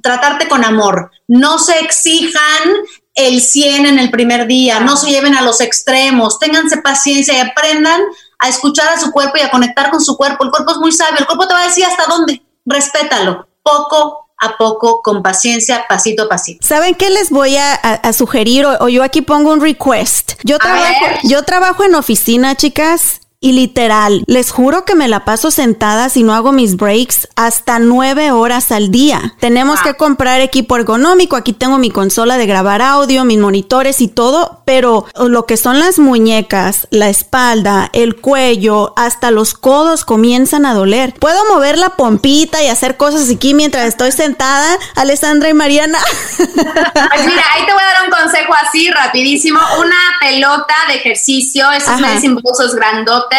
[0.01, 1.11] tratarte con amor.
[1.27, 2.69] No se exijan
[3.13, 7.41] el 100 en el primer día, no se lleven a los extremos, ténganse paciencia y
[7.41, 8.01] aprendan
[8.39, 10.45] a escuchar a su cuerpo y a conectar con su cuerpo.
[10.45, 14.20] El cuerpo es muy sabio, el cuerpo te va a decir hasta dónde, respétalo, poco
[14.41, 16.67] a poco, con paciencia, pasito a pasito.
[16.67, 18.65] ¿Saben qué les voy a, sugerir?
[18.65, 20.33] O, yo aquí pongo un request.
[20.43, 25.49] Yo trabajo, yo trabajo en oficina, chicas, y literal, les juro que me la paso
[25.49, 29.33] sentada si no hago mis breaks hasta nueve horas al día.
[29.39, 31.35] Tenemos que comprar equipo ergonómico.
[31.35, 35.79] Aquí tengo mi consola de grabar audio, mis monitores y todo, pero lo que son
[35.79, 41.15] las muñecas, la espalda, el cuello, hasta los codos comienzan a doler.
[41.15, 45.97] Puedo mover la pompita y hacer cosas aquí mientras estoy sentada, Alessandra y Mariana.
[46.37, 49.59] Pues mira, ahí te voy a dar un consejo así rapidísimo.
[49.79, 52.39] Una pelota de ejercicio, esos medicine
[52.75, 53.30] grandotes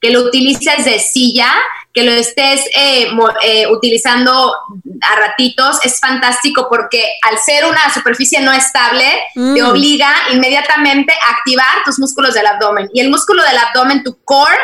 [0.00, 1.46] que lo utilices de silla,
[1.94, 3.08] que lo estés eh,
[3.44, 4.52] eh, utilizando
[5.00, 9.04] a ratitos, es fantástico porque al ser una superficie no estable,
[9.34, 9.66] te mm.
[9.66, 12.90] obliga inmediatamente a activar tus músculos del abdomen.
[12.92, 14.58] Y el músculo del abdomen, tu core,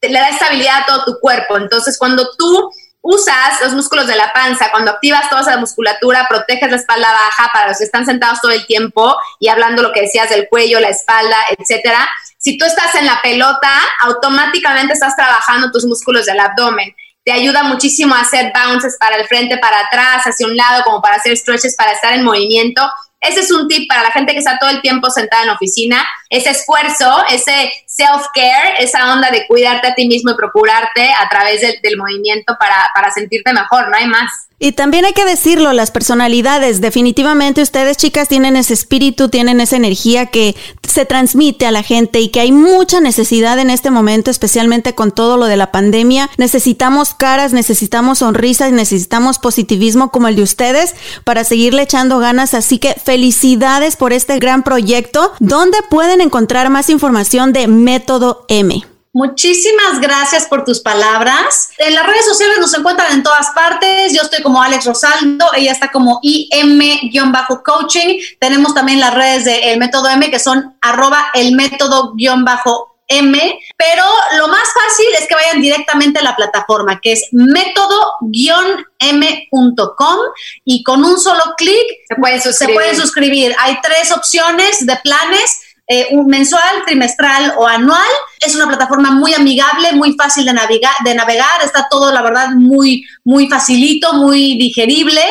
[0.00, 1.58] te, le da estabilidad a todo tu cuerpo.
[1.58, 2.70] Entonces, cuando tú
[3.02, 7.50] usas los músculos de la panza, cuando activas toda esa musculatura, proteges la espalda baja
[7.52, 10.80] para los que están sentados todo el tiempo y hablando lo que decías del cuello,
[10.80, 12.08] la espalda, etcétera.
[12.38, 13.68] Si tú estás en la pelota,
[14.00, 16.94] automáticamente estás trabajando tus músculos del abdomen.
[17.24, 21.02] Te ayuda muchísimo a hacer bounces para el frente, para atrás, hacia un lado, como
[21.02, 22.88] para hacer stretches, para estar en movimiento.
[23.20, 26.06] Ese es un tip para la gente que está todo el tiempo sentada en oficina.
[26.30, 31.60] Ese esfuerzo, ese self-care, esa onda de cuidarte a ti mismo y procurarte a través
[31.82, 34.48] del, movimiento para, para sentirte mejor, no hay más.
[34.60, 39.76] Y también hay que decirlo, las personalidades, definitivamente ustedes chicas tienen ese espíritu, tienen esa
[39.76, 44.32] energía que se transmite a la gente y que hay mucha necesidad en este momento,
[44.32, 46.28] especialmente con todo lo de la pandemia.
[46.38, 52.52] Necesitamos caras, necesitamos sonrisas, necesitamos positivismo como el de ustedes para seguirle echando ganas.
[52.52, 55.34] Así que felicidades por este gran proyecto.
[55.38, 58.84] ¿Dónde pueden encontrar más información de Método M?
[59.14, 61.70] Muchísimas gracias por tus palabras.
[61.78, 64.12] En las redes sociales nos encuentran en todas partes.
[64.12, 68.18] Yo estoy como Alex Rosaldo, ella está como IM-coaching.
[68.38, 73.58] Tenemos también las redes del método M que son arroba el método-M.
[73.78, 74.04] Pero
[74.36, 80.18] lo más fácil es que vayan directamente a la plataforma que es método-m.com
[80.66, 82.74] y con un solo clic Se pueden se suscribir.
[82.74, 83.56] pueden suscribir.
[83.60, 88.10] Hay tres opciones de planes eh, un mensual, trimestral o anual.
[88.40, 91.62] Es una plataforma muy amigable, muy fácil de, navegar, de navegar.
[91.64, 95.22] Está todo, la verdad, muy, muy facilito, muy digerible.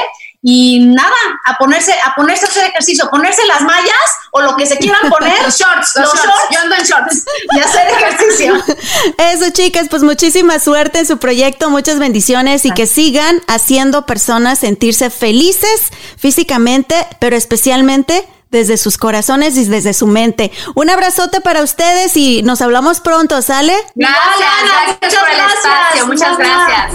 [0.42, 3.94] Y nada, a ponerse, a ponerse a hacer ejercicio, a ponerse las mallas
[4.32, 5.34] o lo que se quieran poner.
[5.44, 6.42] Los shorts, los, shorts.
[6.52, 7.26] Yo ando en shorts.
[7.56, 8.64] y hacer ejercicio.
[9.20, 14.58] Eso, chicas, pues muchísima suerte en su proyecto, muchas bendiciones y que sigan haciendo personas
[14.58, 20.52] sentirse felices físicamente, pero especialmente desde sus corazones y desde su mente.
[20.76, 23.74] Un abrazote para ustedes y nos hablamos pronto, ¿sale?
[23.96, 26.08] Gracias, Ana, gracias por el muchas espacio.
[26.08, 26.08] gracias.
[26.08, 26.94] Muchas gracias.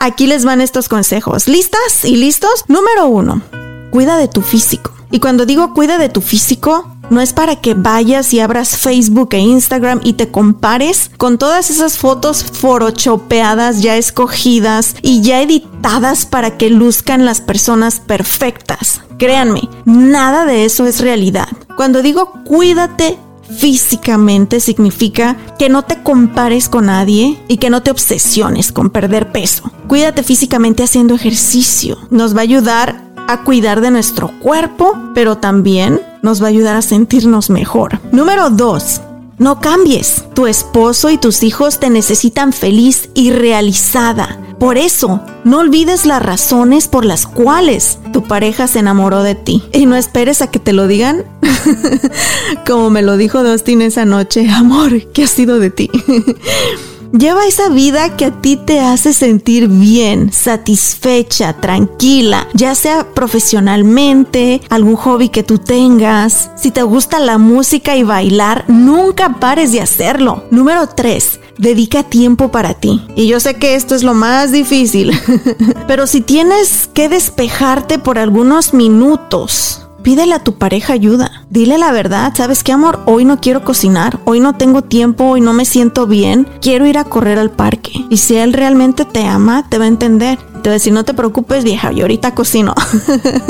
[0.00, 1.46] Aquí les van estos consejos.
[1.46, 2.64] ¿Listas y listos?
[2.68, 3.42] Número uno,
[3.90, 4.92] cuida de tu físico.
[5.10, 9.30] Y cuando digo cuida de tu físico, no es para que vayas y abras Facebook
[9.32, 16.24] e Instagram y te compares con todas esas fotos forochopeadas ya escogidas y ya editadas
[16.24, 19.02] para que luzcan las personas perfectas.
[19.18, 21.48] Créanme, nada de eso es realidad.
[21.76, 23.18] Cuando digo cuídate
[23.58, 29.32] físicamente significa que no te compares con nadie y que no te obsesiones con perder
[29.32, 29.70] peso.
[29.88, 31.98] Cuídate físicamente haciendo ejercicio.
[32.10, 36.76] Nos va a ayudar a cuidar de nuestro cuerpo, pero también nos va a ayudar
[36.76, 38.00] a sentirnos mejor.
[38.12, 39.00] Número 2.
[39.38, 40.24] No cambies.
[40.34, 44.38] Tu esposo y tus hijos te necesitan feliz y realizada.
[44.58, 49.62] Por eso, no olvides las razones por las cuales tu pareja se enamoró de ti.
[49.72, 51.24] Y no esperes a que te lo digan
[52.66, 54.48] como me lo dijo Dustin esa noche.
[54.50, 55.90] Amor, ¿qué ha sido de ti?
[57.12, 64.60] Lleva esa vida que a ti te hace sentir bien, satisfecha, tranquila, ya sea profesionalmente,
[64.70, 66.50] algún hobby que tú tengas.
[66.54, 70.44] Si te gusta la música y bailar, nunca pares de hacerlo.
[70.52, 71.40] Número 3.
[71.58, 73.04] Dedica tiempo para ti.
[73.16, 75.12] Y yo sé que esto es lo más difícil,
[75.88, 81.44] pero si tienes que despejarte por algunos minutos, Pídele a tu pareja ayuda.
[81.50, 82.32] Dile la verdad.
[82.34, 83.00] ¿Sabes qué, amor?
[83.06, 84.18] Hoy no quiero cocinar.
[84.24, 85.24] Hoy no tengo tiempo.
[85.24, 86.46] Hoy no me siento bien.
[86.62, 87.92] Quiero ir a correr al parque.
[88.08, 90.38] Y si él realmente te ama, te va a entender.
[90.62, 91.92] Te va a decir, no te preocupes, vieja.
[91.92, 92.74] Yo ahorita cocino.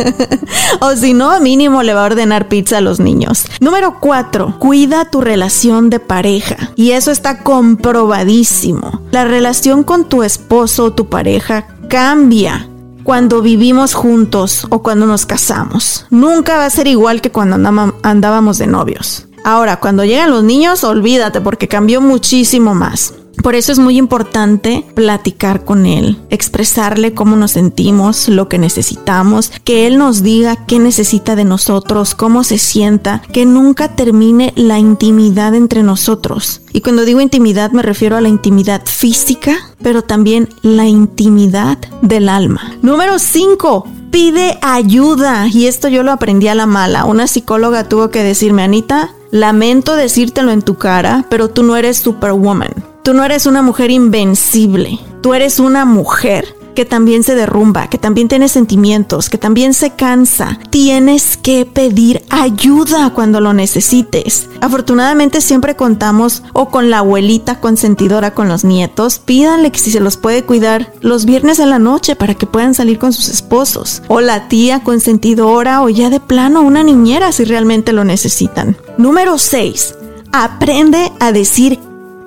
[0.81, 3.45] o si no, mínimo le va a ordenar pizza a los niños.
[3.61, 4.57] Número cuatro.
[4.59, 6.57] Cuida tu relación de pareja.
[6.75, 9.03] Y eso está comprobadísimo.
[9.13, 12.70] La relación con tu esposo o tu pareja cambia
[13.11, 16.07] cuando vivimos juntos o cuando nos casamos.
[16.11, 17.57] Nunca va a ser igual que cuando
[18.03, 19.27] andábamos de novios.
[19.43, 23.15] Ahora, cuando llegan los niños, olvídate porque cambió muchísimo más.
[23.43, 29.53] Por eso es muy importante platicar con él, expresarle cómo nos sentimos, lo que necesitamos,
[29.65, 34.79] que él nos diga qué necesita de nosotros, cómo se sienta, que nunca termine la
[34.79, 36.63] intimidad entre nosotros.
[36.73, 42.29] Y cuando digo intimidad me refiero a la intimidad física, pero también la intimidad del
[42.29, 42.77] alma.
[42.83, 43.87] Número 5.
[44.11, 45.47] Pide ayuda.
[45.49, 47.05] Y esto yo lo aprendí a la mala.
[47.05, 51.99] Una psicóloga tuvo que decirme, Anita, lamento decírtelo en tu cara, pero tú no eres
[51.99, 52.90] superwoman.
[53.03, 54.99] Tú no eres una mujer invencible.
[55.23, 56.45] Tú eres una mujer
[56.75, 60.59] que también se derrumba, que también tiene sentimientos, que también se cansa.
[60.71, 64.49] Tienes que pedir ayuda cuando lo necesites.
[64.61, 69.19] Afortunadamente siempre contamos o con la abuelita consentidora con los nietos.
[69.19, 72.75] Pídanle que si se los puede cuidar los viernes en la noche para que puedan
[72.75, 74.03] salir con sus esposos.
[74.09, 78.77] O la tía consentidora o ya de plano una niñera si realmente lo necesitan.
[78.99, 79.97] Número 6.
[80.33, 81.79] Aprende a decir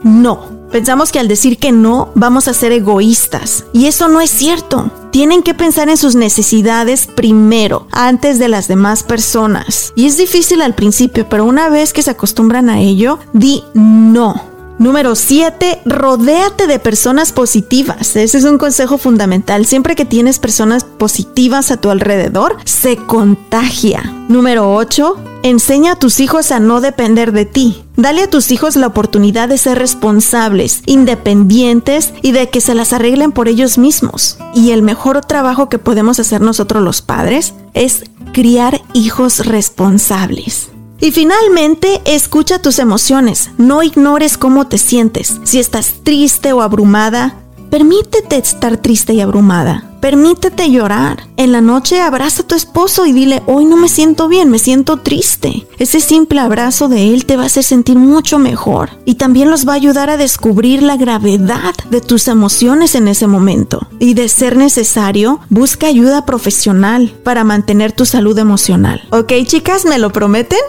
[0.04, 0.53] no.
[0.74, 4.90] Pensamos que al decir que no vamos a ser egoístas y eso no es cierto.
[5.12, 9.94] Tienen que pensar en sus necesidades primero, antes de las demás personas.
[9.96, 14.53] Y es difícil al principio, pero una vez que se acostumbran a ello, di no.
[14.84, 18.18] Número 7, rodéate de personas positivas.
[18.18, 19.66] Ese es un consejo fundamental.
[19.66, 24.04] Siempre que tienes personas positivas a tu alrededor, se contagia.
[24.28, 27.86] Número 8, enseña a tus hijos a no depender de ti.
[27.96, 32.92] Dale a tus hijos la oportunidad de ser responsables, independientes y de que se las
[32.92, 34.38] arreglen por ellos mismos.
[34.54, 38.04] Y el mejor trabajo que podemos hacer nosotros los padres es
[38.34, 40.73] criar hijos responsables.
[41.04, 43.50] Y finalmente, escucha tus emociones.
[43.58, 45.38] No ignores cómo te sientes.
[45.44, 47.36] Si estás triste o abrumada,
[47.70, 49.93] permítete estar triste y abrumada.
[50.04, 51.30] Permítete llorar.
[51.38, 54.60] En la noche abraza a tu esposo y dile, hoy no me siento bien, me
[54.60, 55.66] siento triste.
[55.80, 59.66] Ese simple abrazo de él te va a hacer sentir mucho mejor y también los
[59.66, 63.88] va a ayudar a descubrir la gravedad de tus emociones en ese momento.
[63.98, 69.08] Y de ser necesario, busca ayuda profesional para mantener tu salud emocional.
[69.12, 69.86] ¿Ok chicas?
[69.86, 70.60] ¿Me lo prometen?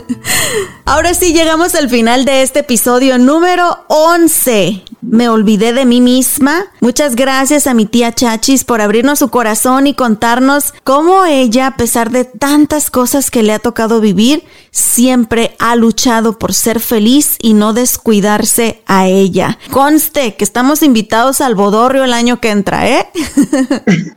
[0.86, 4.84] Ahora sí, llegamos al final de este episodio número 11.
[5.06, 6.64] Me olvidé de mí misma.
[6.80, 11.76] Muchas gracias a mi tía Chachi por abrirnos su corazón y contarnos cómo ella, a
[11.76, 14.44] pesar de tantas cosas que le ha tocado vivir,
[14.74, 19.56] siempre ha luchado por ser feliz y no descuidarse a ella.
[19.70, 23.06] Conste que estamos invitados al Bodorrio el año que entra, ¿eh?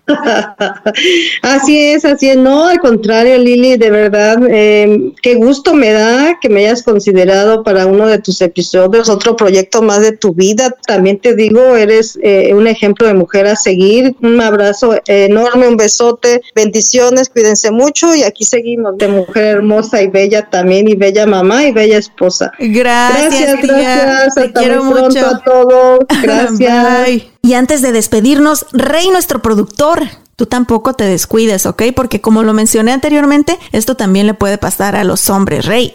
[1.43, 2.37] así es, así es.
[2.37, 7.63] No, al contrario, Lili, de verdad, eh, qué gusto me da que me hayas considerado
[7.63, 10.75] para uno de tus episodios, otro proyecto más de tu vida.
[10.87, 15.77] También te digo, eres eh, un ejemplo de mujer a seguir un abrazo enorme, un
[15.77, 21.25] besote, bendiciones, cuídense mucho y aquí seguimos de mujer hermosa y bella también y bella
[21.25, 22.51] mamá y bella esposa.
[22.59, 25.99] Gracias, gracias, Te quiero mucho a todos.
[26.21, 27.23] Gracias.
[27.41, 30.03] Y antes de despedirnos, Rey, nuestro productor,
[30.35, 31.83] tú tampoco te descuides, ¿ok?
[31.95, 35.91] Porque como lo mencioné anteriormente, esto también le puede pasar a los hombres, Rey.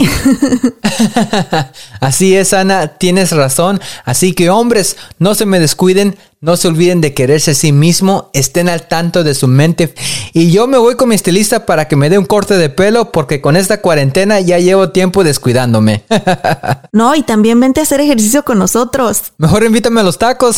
[2.01, 3.81] Así es, Ana, tienes razón.
[4.05, 8.29] Así que hombres, no se me descuiden, no se olviden de quererse a sí mismo,
[8.33, 9.95] estén al tanto de su mente.
[10.33, 13.13] Y yo me voy con mi estilista para que me dé un corte de pelo
[13.13, 16.05] porque con esta cuarentena ya llevo tiempo descuidándome.
[16.93, 19.33] no, y también vente a hacer ejercicio con nosotros.
[19.39, 20.57] Mejor invítame a los tacos.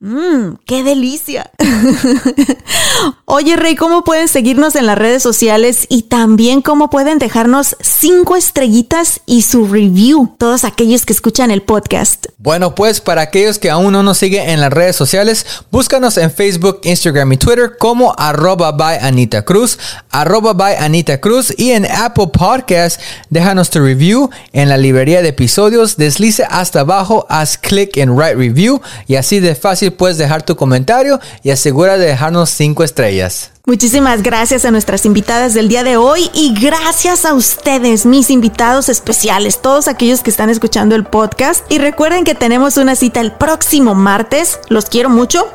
[0.00, 1.50] Mmm, qué delicia.
[3.26, 8.34] Oye, Rey, ¿cómo pueden seguirnos en las redes sociales y también cómo pueden dejarnos cinco
[8.34, 10.34] estrellitas y su review?
[10.38, 12.26] Todos aquellos que escuchan el podcast.
[12.38, 16.30] Bueno, pues para aquellos que aún no nos siguen en las redes sociales, búscanos en
[16.30, 19.78] Facebook, Instagram y Twitter como arroba by Anita Cruz,
[20.10, 23.00] arroba by Anita Cruz y en Apple Podcast,
[23.30, 28.34] déjanos tu review en la librería de episodios, deslice hasta abajo, haz clic en Write
[28.34, 33.53] Review y así de fácil puedes dejar tu comentario y asegura de dejarnos cinco estrellas.
[33.66, 38.90] Muchísimas gracias a nuestras invitadas del día de hoy y gracias a ustedes, mis invitados
[38.90, 41.64] especiales, todos aquellos que están escuchando el podcast.
[41.72, 44.60] Y recuerden que tenemos una cita el próximo martes.
[44.68, 45.50] Los quiero mucho.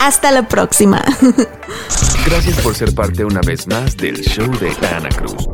[0.00, 1.04] Hasta la próxima.
[2.26, 5.53] Gracias por ser parte una vez más del show de Ana Cruz.